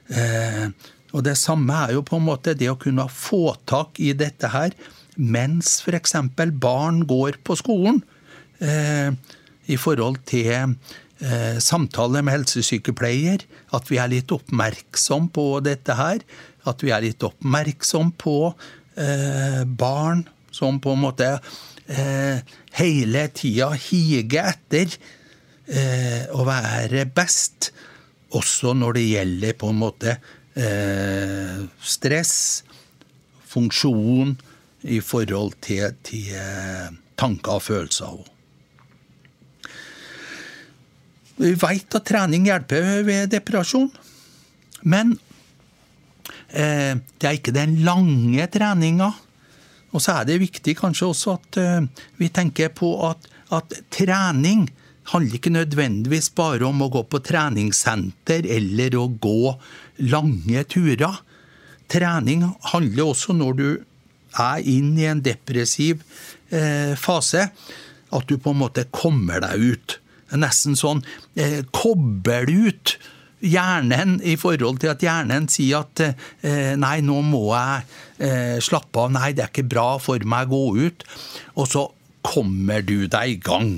Eh, 0.08 0.68
og 1.16 1.24
det 1.24 1.38
samme 1.40 1.72
er 1.86 1.96
jo 1.96 2.04
på 2.04 2.18
en 2.18 2.26
måte 2.26 2.52
det 2.58 2.68
å 2.68 2.78
kunne 2.80 3.08
få 3.08 3.56
tak 3.68 3.96
i 4.04 4.12
dette 4.16 4.52
her 4.52 4.76
mens 5.16 5.80
f.eks. 5.80 6.14
barn 6.60 7.00
går 7.08 7.40
på 7.44 7.56
skolen, 7.56 8.02
eh, 8.60 9.12
i 9.66 9.76
forhold 9.80 10.20
til 10.28 10.52
eh, 10.52 11.56
samtale 11.58 12.22
med 12.22 12.36
helsesykepleier, 12.36 13.46
at 13.74 13.90
vi 13.90 13.98
er 14.00 14.12
litt 14.12 14.32
oppmerksom 14.32 15.30
på 15.34 15.48
dette 15.64 15.96
her. 15.96 16.20
At 16.66 16.82
vi 16.84 16.92
er 16.94 17.04
litt 17.04 17.22
oppmerksom 17.24 18.12
på 18.20 18.52
eh, 18.98 19.64
barn 19.64 20.26
som 20.54 20.80
på 20.82 20.94
en 20.94 21.04
måte 21.04 21.32
eh, 21.88 22.44
hele 22.78 23.26
tida 23.34 23.72
higer 23.74 24.52
etter 24.52 24.92
eh, 25.66 26.24
å 26.32 26.46
være 26.46 27.06
best, 27.16 27.72
også 28.36 28.74
når 28.76 28.98
det 28.98 29.06
gjelder 29.06 29.58
på 29.58 29.70
en 29.70 29.78
måte 29.80 30.16
eh, 30.56 31.64
stress, 31.80 32.64
funksjon 33.46 34.34
i 34.86 35.00
forhold 35.04 35.56
til, 35.64 35.92
til 36.06 36.32
eh, 36.36 36.88
tanker 37.18 37.58
og 37.58 37.64
følelser. 37.66 38.24
Vi 41.36 41.52
veit 41.60 41.92
at 41.98 42.06
trening 42.08 42.48
hjelper 42.48 43.04
ved 43.04 43.30
depresjon, 43.34 43.90
men 44.88 45.16
eh, 46.48 46.96
det 46.96 47.28
er 47.28 47.36
ikke 47.36 47.56
den 47.56 47.80
lange 47.84 48.46
treninga. 48.52 49.12
Og 49.92 50.02
så 50.02 50.18
er 50.18 50.28
det 50.28 50.40
viktig 50.42 50.76
kanskje 50.78 51.10
også 51.10 51.36
at 51.36 51.60
eh, 51.60 52.08
vi 52.20 52.32
tenker 52.32 52.72
på 52.76 52.94
at, 53.08 53.28
at 53.52 53.76
trening 53.92 54.66
handler 55.12 55.38
ikke 55.38 55.54
nødvendigvis 55.54 56.32
bare 56.34 56.66
om 56.66 56.82
å 56.82 56.90
gå 56.90 57.04
på 57.06 57.20
treningssenter 57.22 58.48
eller 58.56 58.96
å 58.98 59.06
gå 59.06 59.52
lange 60.02 60.64
turer. 60.70 61.20
Trening 61.90 62.44
handler 62.72 63.12
også 63.12 63.36
når 63.36 63.58
du 63.58 63.68
er 64.36 64.64
inn 64.68 64.94
i 64.98 65.06
en 65.08 65.22
depressiv 65.24 66.02
eh, 66.50 66.94
fase, 66.98 67.48
at 68.16 68.26
du 68.28 68.36
på 68.38 68.52
en 68.52 68.60
måte 68.60 68.86
kommer 68.94 69.42
deg 69.44 69.70
ut. 69.72 69.98
Nesten 70.36 70.76
sånn 70.78 71.04
eh, 71.38 71.62
kobler 71.74 72.50
ut 72.50 72.96
hjernen 73.44 74.16
i 74.24 74.34
forhold 74.40 74.80
til 74.82 74.92
at 74.94 75.04
hjernen 75.04 75.46
sier 75.52 75.84
at 75.84 76.02
eh, 76.06 76.74
nei, 76.80 76.98
nå 77.04 77.20
må 77.26 77.44
jeg 77.52 77.84
eh, 78.18 78.56
slappe 78.64 79.04
av, 79.04 79.12
nei, 79.14 79.30
det 79.36 79.44
er 79.44 79.52
ikke 79.52 79.68
bra 79.76 79.88
for 80.02 80.22
meg 80.28 80.50
å 80.50 80.56
gå 80.56 80.88
ut. 80.88 81.06
Og 81.56 81.70
så 81.70 81.86
kommer 82.26 82.82
du 82.86 83.06
deg 83.06 83.36
i 83.36 83.40
gang. 83.42 83.76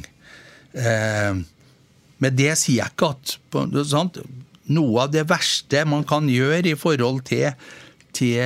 Eh, 0.73 1.41
med 2.19 2.39
det 2.39 2.55
sier 2.59 2.83
jeg 2.83 2.95
ikke 2.95 3.13
at 3.15 3.87
sant? 3.89 4.21
Noe 4.75 5.05
av 5.07 5.13
det 5.13 5.27
verste 5.31 5.85
man 5.89 6.05
kan 6.09 6.29
gjøre 6.31 6.73
i 6.73 6.79
forhold 6.79 7.23
til, 7.29 7.53
til 8.17 8.41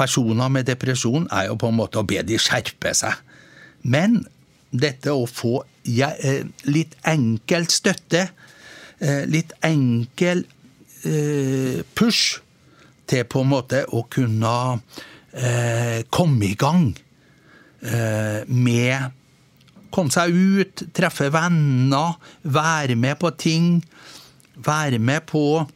personer 0.00 0.52
med 0.52 0.68
depresjon, 0.68 1.28
er 1.32 1.50
jo 1.50 1.58
på 1.60 1.70
en 1.70 1.78
måte 1.80 2.00
å 2.00 2.06
be 2.08 2.22
de 2.26 2.38
skjerpe 2.40 2.92
seg. 2.96 3.16
Men 3.82 4.20
dette 4.70 5.12
å 5.12 5.26
få 5.28 5.60
eh, 5.84 6.44
litt 6.70 6.96
enkel 7.08 7.68
støtte, 7.72 8.28
eh, 9.00 9.22
litt 9.28 9.56
enkel 9.66 10.46
push 11.96 12.42
til 13.08 13.22
på 13.24 13.40
en 13.40 13.48
måte 13.48 13.78
å 13.96 14.02
kunne 14.12 14.50
komme 16.12 16.44
i 16.44 16.58
gang 16.60 16.90
med 18.44 19.14
Komme 19.90 20.12
seg 20.14 20.30
ut, 20.30 20.84
treffe 20.94 21.26
venner, 21.34 22.14
være 22.46 22.94
med 22.98 23.18
på 23.18 23.32
ting. 23.34 23.80
Være 24.66 25.00
med 25.02 25.26
på 25.30 25.44
å 25.58 25.66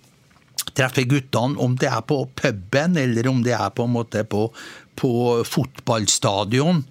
treffe 0.75 1.05
guttene, 1.09 1.59
om 1.61 1.77
det 1.79 1.91
er 1.91 2.03
på 2.07 2.23
puben 2.37 2.99
eller 3.01 3.29
om 3.31 3.43
det 3.45 3.55
er 3.57 3.73
på 3.75 3.87
en 3.87 3.95
måte 3.95 4.25
på, 4.29 4.47
på 4.99 5.13
fotballstadion. 5.49 6.83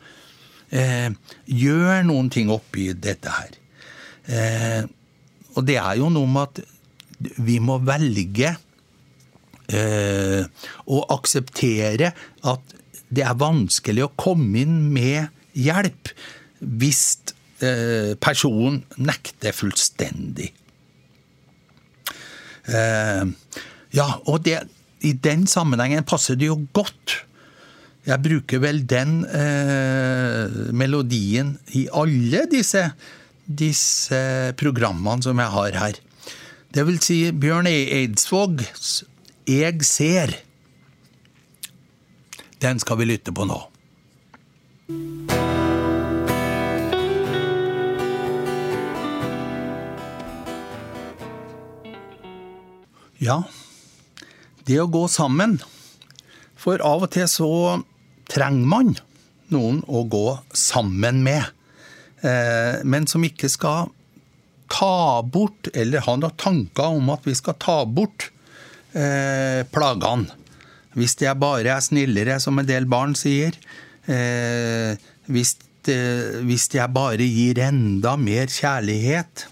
Eh, 0.73 1.09
gjør 1.45 2.05
noen 2.07 2.31
ting 2.33 2.51
oppi 2.53 2.91
dette 2.97 3.33
her. 3.33 3.57
Eh, 4.25 4.83
og 5.53 5.65
det 5.67 5.77
er 5.81 5.99
jo 5.99 6.09
noe 6.13 6.29
med 6.29 6.47
at 6.47 7.35
vi 7.43 7.59
må 7.63 7.77
velge 7.85 8.55
eh, 9.69 10.41
å 10.85 11.03
akseptere 11.13 12.11
at 12.49 12.73
det 13.13 13.25
er 13.27 13.37
vanskelig 13.37 14.07
å 14.07 14.13
komme 14.17 14.63
inn 14.63 14.79
med 14.95 15.29
hjelp 15.53 16.09
hvis 16.63 17.03
eh, 17.61 18.13
personen 18.17 18.81
nekter 18.97 19.55
fullstendig. 19.55 20.49
Eh, 22.67 23.23
ja, 23.93 24.07
og 24.25 24.43
det, 24.45 24.61
i 25.03 25.13
den 25.13 25.45
sammenhengen 25.49 26.05
passer 26.07 26.39
det 26.39 26.49
jo 26.49 26.61
godt. 26.75 27.19
Jeg 28.03 28.19
bruker 28.23 28.59
vel 28.63 28.81
den 28.87 29.21
eh, 29.31 30.71
melodien 30.75 31.55
i 31.75 31.85
alle 31.95 32.43
disse, 32.51 32.89
disse 33.47 34.53
programmene 34.59 35.23
som 35.23 35.39
jeg 35.39 35.55
har 35.55 35.79
her. 35.79 36.01
Det 36.73 36.83
vil 36.87 36.99
si 37.03 37.19
Bjørn 37.31 37.69
Eidsvågs 37.69 39.03
'Eg 39.45 39.83
ser'. 39.83 40.39
Den 42.59 42.79
skal 42.79 42.97
vi 42.97 43.05
lytte 43.11 43.31
på 43.35 43.45
nå. 43.45 43.59
Ja, 53.23 53.43
det 54.67 54.81
å 54.81 54.89
gå 54.91 55.05
sammen. 55.11 55.57
For 56.59 56.81
av 56.83 57.05
og 57.05 57.11
til 57.13 57.27
så 57.31 57.49
trenger 58.31 58.67
man 58.67 58.95
noen 59.53 59.81
å 59.87 60.03
gå 60.11 60.27
sammen 60.57 61.21
med. 61.23 61.45
Eh, 62.23 62.81
men 62.83 63.07
som 63.07 63.23
ikke 63.23 63.47
skal 63.51 63.91
ta 64.71 65.21
bort, 65.23 65.69
eller 65.71 66.03
ha 66.03 66.15
noen 66.19 66.35
tanker 66.39 66.97
om 66.97 67.11
at 67.13 67.27
vi 67.27 67.35
skal 67.37 67.55
ta 67.61 67.77
bort 67.85 68.29
eh, 68.91 69.61
plagene. 69.71 70.39
Hvis 70.97 71.15
jeg 71.21 71.39
bare 71.39 71.77
er 71.77 71.83
snillere, 71.83 72.39
som 72.43 72.59
en 72.59 72.67
del 72.67 72.85
barn 72.89 73.15
sier. 73.17 73.55
Eh, 74.05 74.99
hvis, 75.31 75.55
hvis 76.43 76.67
jeg 76.75 76.91
bare 76.95 77.23
gir 77.23 77.61
enda 77.63 78.17
mer 78.19 78.51
kjærlighet. 78.51 79.47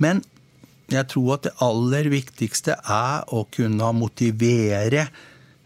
Men 0.00 0.22
jeg 0.96 1.08
tror 1.12 1.36
at 1.36 1.46
det 1.46 1.54
aller 1.64 2.08
viktigste 2.12 2.76
er 2.76 3.24
å 3.32 3.44
kunne 3.52 3.92
motivere 3.96 5.06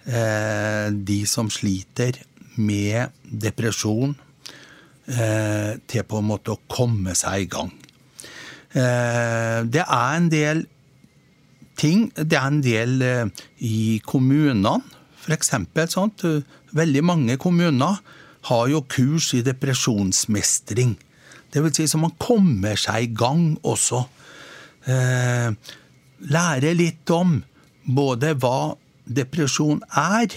eh, 0.07 0.89
de 0.91 1.19
som 1.29 1.51
sliter 1.53 2.21
med 2.57 3.13
depresjon, 3.27 4.15
eh, 5.07 5.77
til 5.87 6.07
på 6.09 6.21
en 6.21 6.31
måte 6.31 6.55
å 6.55 6.63
komme 6.71 7.15
seg 7.19 7.47
i 7.47 7.51
gang. 7.53 7.73
Eh, 8.77 9.61
det 9.69 9.85
er 9.85 10.17
en 10.17 10.33
del 10.33 10.67
ting 11.77 12.11
Det 12.17 12.37
er 12.37 12.47
en 12.49 12.63
del 12.65 13.03
eh, 13.05 13.27
i 13.61 14.01
kommunene, 14.05 14.79
f.eks. 15.21 15.53
sånt. 15.93 16.25
Veldig 16.73 17.03
mange 17.05 17.37
kommuner 17.37 18.01
har 18.49 18.69
jo 18.69 18.81
kurs 18.89 19.35
i 19.37 19.43
depresjonsmestring. 19.45 20.97
Det 21.53 21.63
vil 21.63 21.75
si 21.77 21.87
så 21.89 22.01
man 22.01 22.15
kommer 22.19 22.79
seg 22.81 23.05
i 23.05 23.13
gang 23.17 23.59
også 23.63 24.07
lære 24.87 26.73
litt 26.79 27.11
om 27.11 27.41
både 27.87 28.35
hva 28.39 28.77
depresjon 29.07 29.81
er, 29.99 30.35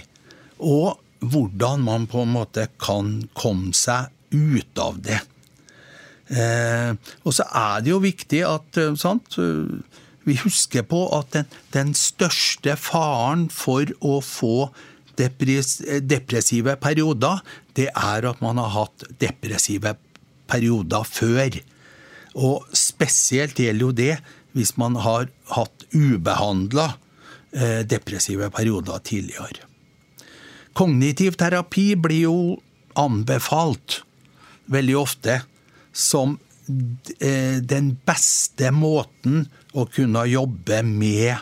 og 0.59 0.99
hvordan 1.19 1.83
man 1.85 2.07
på 2.09 2.23
en 2.23 2.33
måte 2.33 2.67
kan 2.81 3.19
komme 3.37 3.73
seg 3.77 4.09
ut 4.33 4.81
av 4.81 4.99
det. 5.03 5.19
Eh, 6.29 6.93
og 7.25 7.33
så 7.33 7.45
er 7.57 7.81
det 7.83 7.93
jo 7.93 8.01
viktig 8.03 8.43
at 8.45 8.77
eh, 8.77 8.93
sant, 8.99 9.39
vi 10.27 10.35
husker 10.43 10.85
på 10.85 11.01
at 11.17 11.33
den, 11.33 11.47
den 11.73 11.95
største 11.97 12.75
faren 12.77 13.47
for 13.53 13.89
å 14.05 14.19
få 14.21 14.69
depressive 15.19 16.77
perioder, 16.79 17.41
det 17.75 17.89
er 17.89 18.27
at 18.29 18.43
man 18.43 18.61
har 18.61 18.71
hatt 18.75 19.07
depressive 19.19 19.95
perioder 20.49 21.07
før. 21.07 21.57
Og 22.39 22.69
spesielt 22.77 23.59
gjelder 23.59 23.83
jo 23.83 23.95
det 23.97 24.13
hvis 24.57 24.75
man 24.81 24.97
har 24.99 25.29
hatt 25.53 25.85
ubehandla 25.93 26.93
eh, 27.53 27.81
depressive 27.87 28.49
perioder 28.53 29.01
tidligere. 29.05 29.67
Kognitiv 30.77 31.37
terapi 31.39 31.93
blir 31.99 32.25
jo 32.27 32.39
anbefalt 32.99 34.01
veldig 34.69 34.97
ofte 34.99 35.39
som 35.93 36.37
eh, 37.19 37.59
den 37.61 37.93
beste 38.05 38.71
måten 38.73 39.45
å 39.73 39.85
kunne 39.89 40.25
jobbe 40.29 40.81
med 40.85 41.35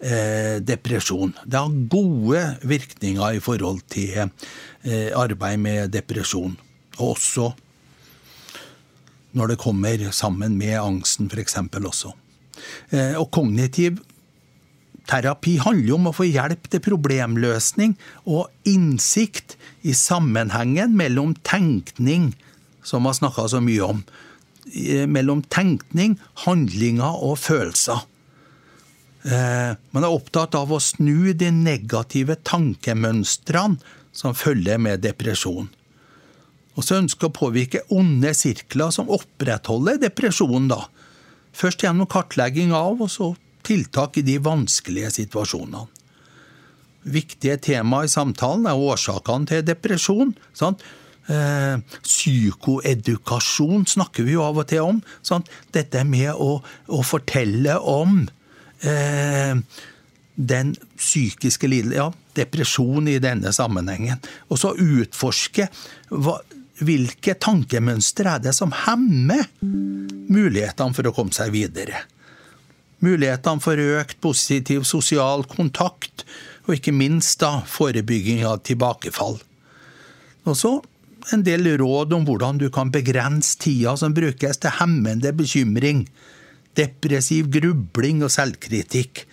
eh, 0.00 0.58
depresjon. 0.62 1.34
Det 1.44 1.58
har 1.58 1.80
gode 1.90 2.44
virkninger 2.62 3.38
i 3.38 3.42
forhold 3.42 3.82
til 3.90 4.30
arbeid 4.88 5.58
med 5.60 5.90
depresjon. 5.92 6.54
Og 6.98 7.16
også 7.16 7.50
når 9.36 9.52
det 9.52 9.60
kommer 9.60 10.02
sammen 10.14 10.56
med 10.58 10.78
angsten, 10.80 11.28
f.eks. 11.30 11.58
også. 11.58 12.14
Eh, 12.90 13.14
og 13.18 13.30
kognitiv 13.34 14.00
terapi 15.08 15.56
handler 15.62 15.96
om 15.96 16.10
å 16.10 16.16
få 16.16 16.28
hjelp 16.28 16.68
til 16.68 16.84
problemløsning 16.84 17.96
og 18.28 18.48
innsikt 18.68 19.56
i 19.88 19.94
sammenhengen 19.96 20.96
mellom 20.98 21.34
tenkning, 21.46 22.32
som 22.84 23.04
vi 23.04 23.12
har 23.12 23.18
snakka 23.20 23.48
så 23.48 23.62
mye 23.64 23.88
om, 23.88 24.04
eh, 24.74 25.06
mellom 25.06 25.42
tenkning, 25.42 26.18
handlinger 26.44 27.22
og 27.22 27.38
følelser. 27.38 28.04
Eh, 29.24 29.74
man 29.92 30.04
er 30.04 30.14
opptatt 30.14 30.54
av 30.54 30.70
å 30.70 30.80
snu 30.80 31.32
de 31.34 31.50
negative 31.50 32.36
tankemønstrene 32.36 33.78
som 34.12 34.34
følger 34.34 34.78
med 34.78 35.02
depresjon. 35.02 35.68
Og 36.78 36.84
så 36.86 37.00
ønsker 37.02 37.28
å 37.28 37.34
påvirke 37.34 37.82
onde 37.90 38.30
sirkler 38.34 38.92
som 38.94 39.10
opprettholder 39.10 39.98
depresjonen, 39.98 40.68
da. 40.70 40.86
Først 41.58 41.82
gjennom 41.82 42.08
kartlegging 42.10 42.72
av, 42.76 43.00
og 43.02 43.10
så 43.10 43.32
tiltak 43.66 44.20
i 44.20 44.26
de 44.26 44.38
vanskelige 44.42 45.10
situasjonene. 45.16 45.86
Viktige 47.08 47.56
tema 47.62 48.02
i 48.04 48.10
samtalen 48.10 48.66
er 48.68 48.78
årsakene 48.78 49.48
til 49.48 49.62
depresjon. 49.66 50.34
Sant? 50.56 50.82
Eh, 51.28 51.76
psykoedukasjon 52.04 53.86
snakker 53.88 54.26
vi 54.26 54.36
jo 54.36 54.44
av 54.46 54.60
og 54.62 54.68
til 54.70 54.86
om. 54.86 55.02
Sant? 55.24 55.48
Dette 55.74 56.04
med 56.08 56.32
å, 56.34 56.58
å 56.64 57.00
fortelle 57.06 57.78
om 57.80 58.22
eh, 58.80 59.54
den 60.38 60.74
psykiske 60.96 61.70
lidelsen, 61.70 61.98
ja, 61.98 62.08
depresjon 62.38 63.10
i 63.10 63.18
denne 63.22 63.52
sammenhengen. 63.54 64.20
Og 64.48 64.60
så 64.62 64.74
utforske 64.78 65.68
hva, 66.14 66.38
hvilke 66.84 67.34
tankemønstre 67.40 68.36
er 68.36 68.44
det 68.44 68.54
som 68.56 68.72
hemmer 68.84 69.46
mulighetene 69.62 70.94
for 70.96 71.08
å 71.08 71.14
komme 71.16 71.34
seg 71.34 71.52
videre? 71.54 72.04
Mulighetene 73.04 73.62
for 73.62 73.78
økt 73.78 74.18
positiv 74.22 74.84
sosial 74.88 75.44
kontakt, 75.50 76.24
og 76.66 76.76
ikke 76.76 76.94
minst 76.94 77.40
da 77.40 77.62
forebygging 77.66 78.42
av 78.46 78.60
tilbakefall. 78.66 79.38
Og 80.48 80.56
så 80.58 80.72
en 81.34 81.44
del 81.44 81.66
råd 81.80 82.14
om 82.16 82.24
hvordan 82.28 82.60
du 82.60 82.68
kan 82.72 82.92
begrense 82.92 83.56
tida 83.60 83.94
som 84.00 84.14
brukes 84.16 84.60
til 84.62 84.76
hemmende 84.78 85.32
bekymring, 85.36 86.06
depressiv 86.78 87.50
grubling 87.52 88.22
og 88.24 88.32
selvkritikk. 88.32 89.24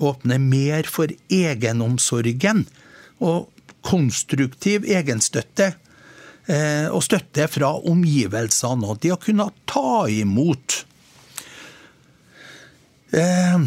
Åpne 0.00 0.40
mer 0.42 0.88
for 0.88 1.12
egenomsorgen 1.32 2.64
og 3.20 3.48
konstruktiv 3.86 4.86
egenstøtte 4.88 5.74
og 6.48 7.02
støtte 7.04 7.44
fra 7.52 7.74
omgivelsene, 7.90 8.86
og 8.86 9.02
det 9.02 9.12
å 9.14 9.20
kunne 9.20 9.50
ta 9.68 10.06
imot. 10.10 10.84
Eh, 13.10 13.60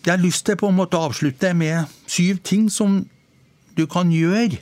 jeg 0.00 0.12
har 0.12 0.22
lyst 0.22 0.46
til 0.46 0.58
på 0.58 0.70
en 0.70 0.78
måte 0.78 0.96
å 0.98 1.10
avslutte 1.10 1.52
med 1.58 1.90
syv 2.10 2.40
ting 2.46 2.68
som 2.72 3.02
du 3.76 3.86
kan 3.90 4.12
gjøre 4.14 4.60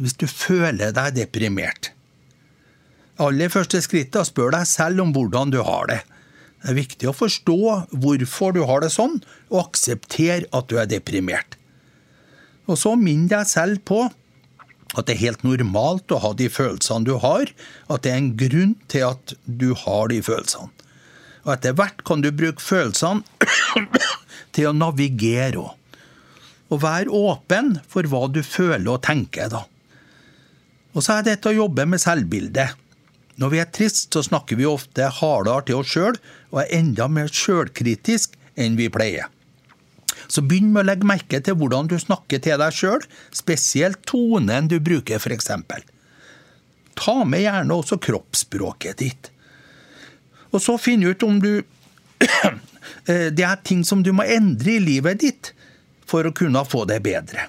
hvis 0.00 0.16
du 0.16 0.26
føler 0.26 0.94
deg 0.96 1.16
deprimert. 1.18 1.90
Aller 3.20 3.52
første 3.52 3.82
skrittet 3.84 4.30
spør 4.30 4.54
deg 4.54 4.64
selv 4.68 5.04
om 5.04 5.12
hvordan 5.12 5.52
du 5.52 5.60
har 5.66 5.90
det. 5.90 6.00
Det 6.60 6.72
er 6.72 6.78
viktig 6.78 7.08
å 7.10 7.16
forstå 7.16 7.58
hvorfor 8.00 8.56
du 8.56 8.62
har 8.68 8.82
det 8.84 8.92
sånn, 8.92 9.18
og 9.52 9.66
akseptere 9.66 10.48
at 10.56 10.68
du 10.72 10.78
er 10.80 10.88
deprimert. 10.88 11.56
Og 12.68 12.78
så 12.80 12.94
minn 12.96 13.26
deg 13.28 13.48
selv 13.48 13.82
på 13.88 14.06
at 14.96 15.06
det 15.06 15.14
er 15.14 15.24
helt 15.24 15.44
normalt 15.46 16.10
å 16.10 16.20
ha 16.24 16.32
de 16.34 16.48
følelsene 16.50 17.06
du 17.06 17.14
har, 17.22 17.50
at 17.86 18.04
det 18.04 18.12
er 18.12 18.20
en 18.20 18.32
grunn 18.38 18.76
til 18.90 19.06
at 19.12 19.34
du 19.46 19.70
har 19.84 20.10
de 20.10 20.20
følelsene. 20.24 20.70
Og 21.46 21.54
etter 21.54 21.76
hvert 21.76 22.02
kan 22.04 22.20
du 22.24 22.30
bruke 22.34 22.62
følelsene 22.62 23.24
til 24.54 24.70
å 24.70 24.76
navigere 24.76 25.62
òg. 25.62 25.76
Og 26.70 26.82
være 26.84 27.10
åpen 27.16 27.72
for 27.90 28.06
hva 28.06 28.26
du 28.30 28.44
føler 28.46 28.92
og 28.92 29.00
tenker, 29.02 29.48
da. 29.50 29.64
Og 30.94 31.02
så 31.02 31.16
er 31.16 31.26
dette 31.26 31.50
å 31.50 31.56
jobbe 31.56 31.86
med 31.86 32.02
selvbildet. 32.02 32.76
Når 33.40 33.50
vi 33.50 33.60
er 33.62 33.70
trist, 33.72 34.10
så 34.12 34.22
snakker 34.26 34.58
vi 34.58 34.68
ofte 34.68 35.08
hardere 35.20 35.64
til 35.66 35.80
oss 35.80 35.90
sjøl 35.94 36.18
og 36.52 36.60
er 36.62 36.74
enda 36.78 37.08
mer 37.10 37.30
sjølkritisk 37.32 38.36
enn 38.60 38.76
vi 38.78 38.90
pleier. 38.92 39.30
Så 40.28 40.42
begynn 40.44 40.72
med 40.74 40.84
å 40.84 40.88
legge 40.90 41.08
merke 41.08 41.40
til 41.44 41.56
hvordan 41.60 41.88
du 41.90 41.96
snakker 42.00 42.42
til 42.42 42.60
deg 42.60 42.76
sjøl, 42.76 43.04
spesielt 43.34 44.02
tonen 44.08 44.68
du 44.70 44.78
bruker, 44.82 45.20
f.eks. 45.20 45.52
Ta 47.00 47.16
med 47.24 47.44
gjerne 47.44 47.76
også 47.76 48.00
kroppsspråket 48.02 49.00
ditt. 49.00 49.30
Og 50.50 50.60
så 50.62 50.76
finn 50.82 51.06
ut 51.06 51.22
om 51.22 51.38
du 51.40 51.52
eh, 52.20 53.28
Det 53.30 53.46
er 53.46 53.62
ting 53.64 53.84
som 53.86 54.02
du 54.04 54.12
må 54.12 54.26
endre 54.26 54.76
i 54.76 54.82
livet 54.82 55.22
ditt 55.22 55.54
for 56.10 56.26
å 56.26 56.34
kunne 56.34 56.64
få 56.66 56.84
det 56.90 56.98
bedre. 57.04 57.46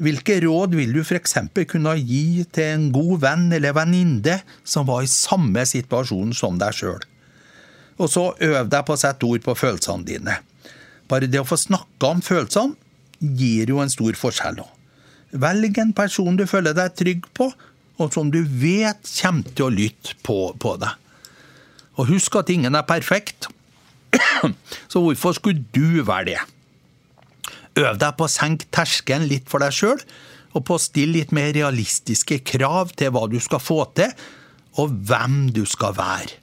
Hvilke 0.00 0.38
råd 0.40 0.74
vil 0.78 0.94
du 0.96 1.02
f.eks. 1.02 1.36
kunne 1.68 1.92
gi 1.98 2.46
til 2.48 2.70
en 2.72 2.86
god 2.94 3.16
venn 3.20 3.50
eller 3.52 3.76
venninne 3.76 4.38
som 4.64 4.88
var 4.88 5.04
i 5.04 5.10
samme 5.12 5.66
situasjon 5.68 6.32
som 6.36 6.56
deg 6.60 6.72
sjøl? 6.78 7.02
Og 8.00 8.08
så 8.08 8.30
øv 8.32 8.70
deg 8.72 8.86
på 8.88 8.96
å 8.96 9.00
sette 9.00 9.28
ord 9.28 9.44
på 9.44 9.54
følelsene 9.60 10.08
dine. 10.08 10.38
Bare 11.10 11.26
det 11.26 11.40
å 11.42 11.48
få 11.48 11.58
snakka 11.58 12.14
om 12.14 12.22
følelsene 12.22 12.78
gir 13.36 13.72
jo 13.72 13.80
en 13.82 13.92
stor 13.92 14.16
forskjell. 14.16 14.62
Velg 15.42 15.78
en 15.82 15.92
person 15.94 16.38
du 16.38 16.46
føler 16.48 16.74
deg 16.76 16.94
trygg 16.98 17.26
på, 17.36 17.50
og 18.00 18.14
som 18.14 18.30
du 18.32 18.40
vet 18.42 19.04
kommer 19.20 19.52
til 19.52 19.66
å 19.66 19.74
lytte 19.74 20.16
på, 20.24 20.38
på 20.56 20.74
deg. 20.80 20.94
Og 22.00 22.08
husk 22.14 22.38
at 22.40 22.50
ingen 22.52 22.78
er 22.78 22.86
perfekt. 22.88 23.50
så 24.90 25.02
hvorfor 25.04 25.36
skulle 25.36 25.66
du 25.74 26.00
være 26.06 26.32
det? 26.32 26.40
Øv 27.80 28.00
deg 28.00 28.16
på 28.18 28.26
å 28.26 28.32
senke 28.32 28.66
terskelen 28.74 29.28
litt 29.30 29.50
for 29.50 29.62
deg 29.62 29.74
sjøl, 29.74 30.00
og 30.50 30.64
på 30.66 30.74
å 30.74 30.82
stille 30.82 31.20
litt 31.20 31.34
mer 31.36 31.52
realistiske 31.54 32.40
krav 32.42 32.94
til 32.98 33.12
hva 33.14 33.26
du 33.30 33.38
skal 33.42 33.62
få 33.62 33.84
til, 33.98 34.10
og 34.80 34.96
hvem 35.06 35.50
du 35.54 35.62
skal 35.68 35.94
være. 35.98 36.38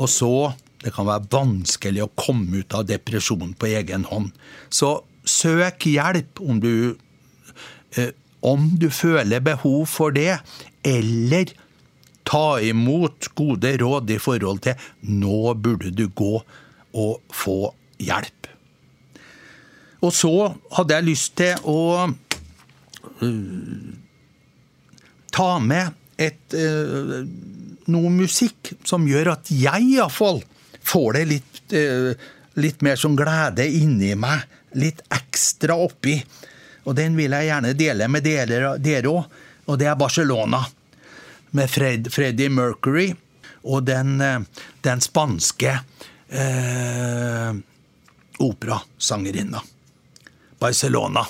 Og 0.00 0.08
så 0.10 0.32
det 0.80 0.92
kan 0.96 1.08
være 1.08 1.28
vanskelig 1.32 2.04
å 2.06 2.12
komme 2.16 2.62
ut 2.62 2.74
av 2.76 2.86
depresjon 2.88 3.52
på 3.58 3.68
egen 3.68 4.06
hånd. 4.08 4.30
Så 4.72 5.02
søk 5.28 5.86
hjelp 5.90 6.40
om 6.40 6.60
du, 6.62 6.96
eh, 7.96 8.12
om 8.40 8.70
du 8.80 8.88
føler 8.90 9.44
behov 9.44 9.86
for 9.92 10.10
det, 10.16 10.40
eller 10.84 11.52
ta 12.24 12.60
imot 12.62 13.28
gode 13.36 13.74
råd 13.82 14.10
i 14.14 14.18
forhold 14.22 14.62
til 14.64 14.74
nå 15.02 15.54
burde 15.60 15.90
du 15.90 16.06
gå 16.08 16.40
og 16.40 17.34
få 17.34 17.72
hjelp. 18.00 18.48
Og 20.00 20.12
så 20.16 20.32
hadde 20.76 20.96
jeg 20.96 21.08
lyst 21.10 21.34
til 21.36 21.58
å 21.68 22.08
uh, 23.20 23.80
ta 25.34 25.50
med 25.60 25.92
et, 26.20 26.56
uh, 26.56 27.20
noe 27.90 28.12
musikk 28.14 28.72
som 28.88 29.04
gjør 29.08 29.34
at 29.34 29.52
jeg 29.52 29.90
iallfall 29.98 30.40
får 30.86 31.18
det 31.18 31.24
litt, 31.30 31.62
uh, 31.74 32.12
litt 32.60 32.84
mer 32.86 33.00
som 33.00 33.16
glede 33.18 33.66
inni 33.66 34.14
meg. 34.18 34.46
Litt 34.78 35.02
ekstra 35.10 35.76
oppi. 35.78 36.16
Og 36.86 36.94
den 36.96 37.16
vil 37.18 37.34
jeg 37.36 37.50
gjerne 37.50 37.74
dele 37.76 38.08
med 38.08 38.24
dere 38.24 39.10
òg. 39.10 39.24
Og 39.70 39.78
det 39.78 39.88
er 39.90 39.98
Barcelona. 39.98 40.62
Med 41.50 41.70
Fred, 41.70 42.06
Freddie 42.14 42.50
Mercury 42.50 43.08
og 43.66 43.82
den, 43.84 44.22
den 44.80 45.00
spanske 45.02 45.72
eh, 46.30 47.50
operasangerinna. 48.38 49.62
Barcelona. 50.58 51.26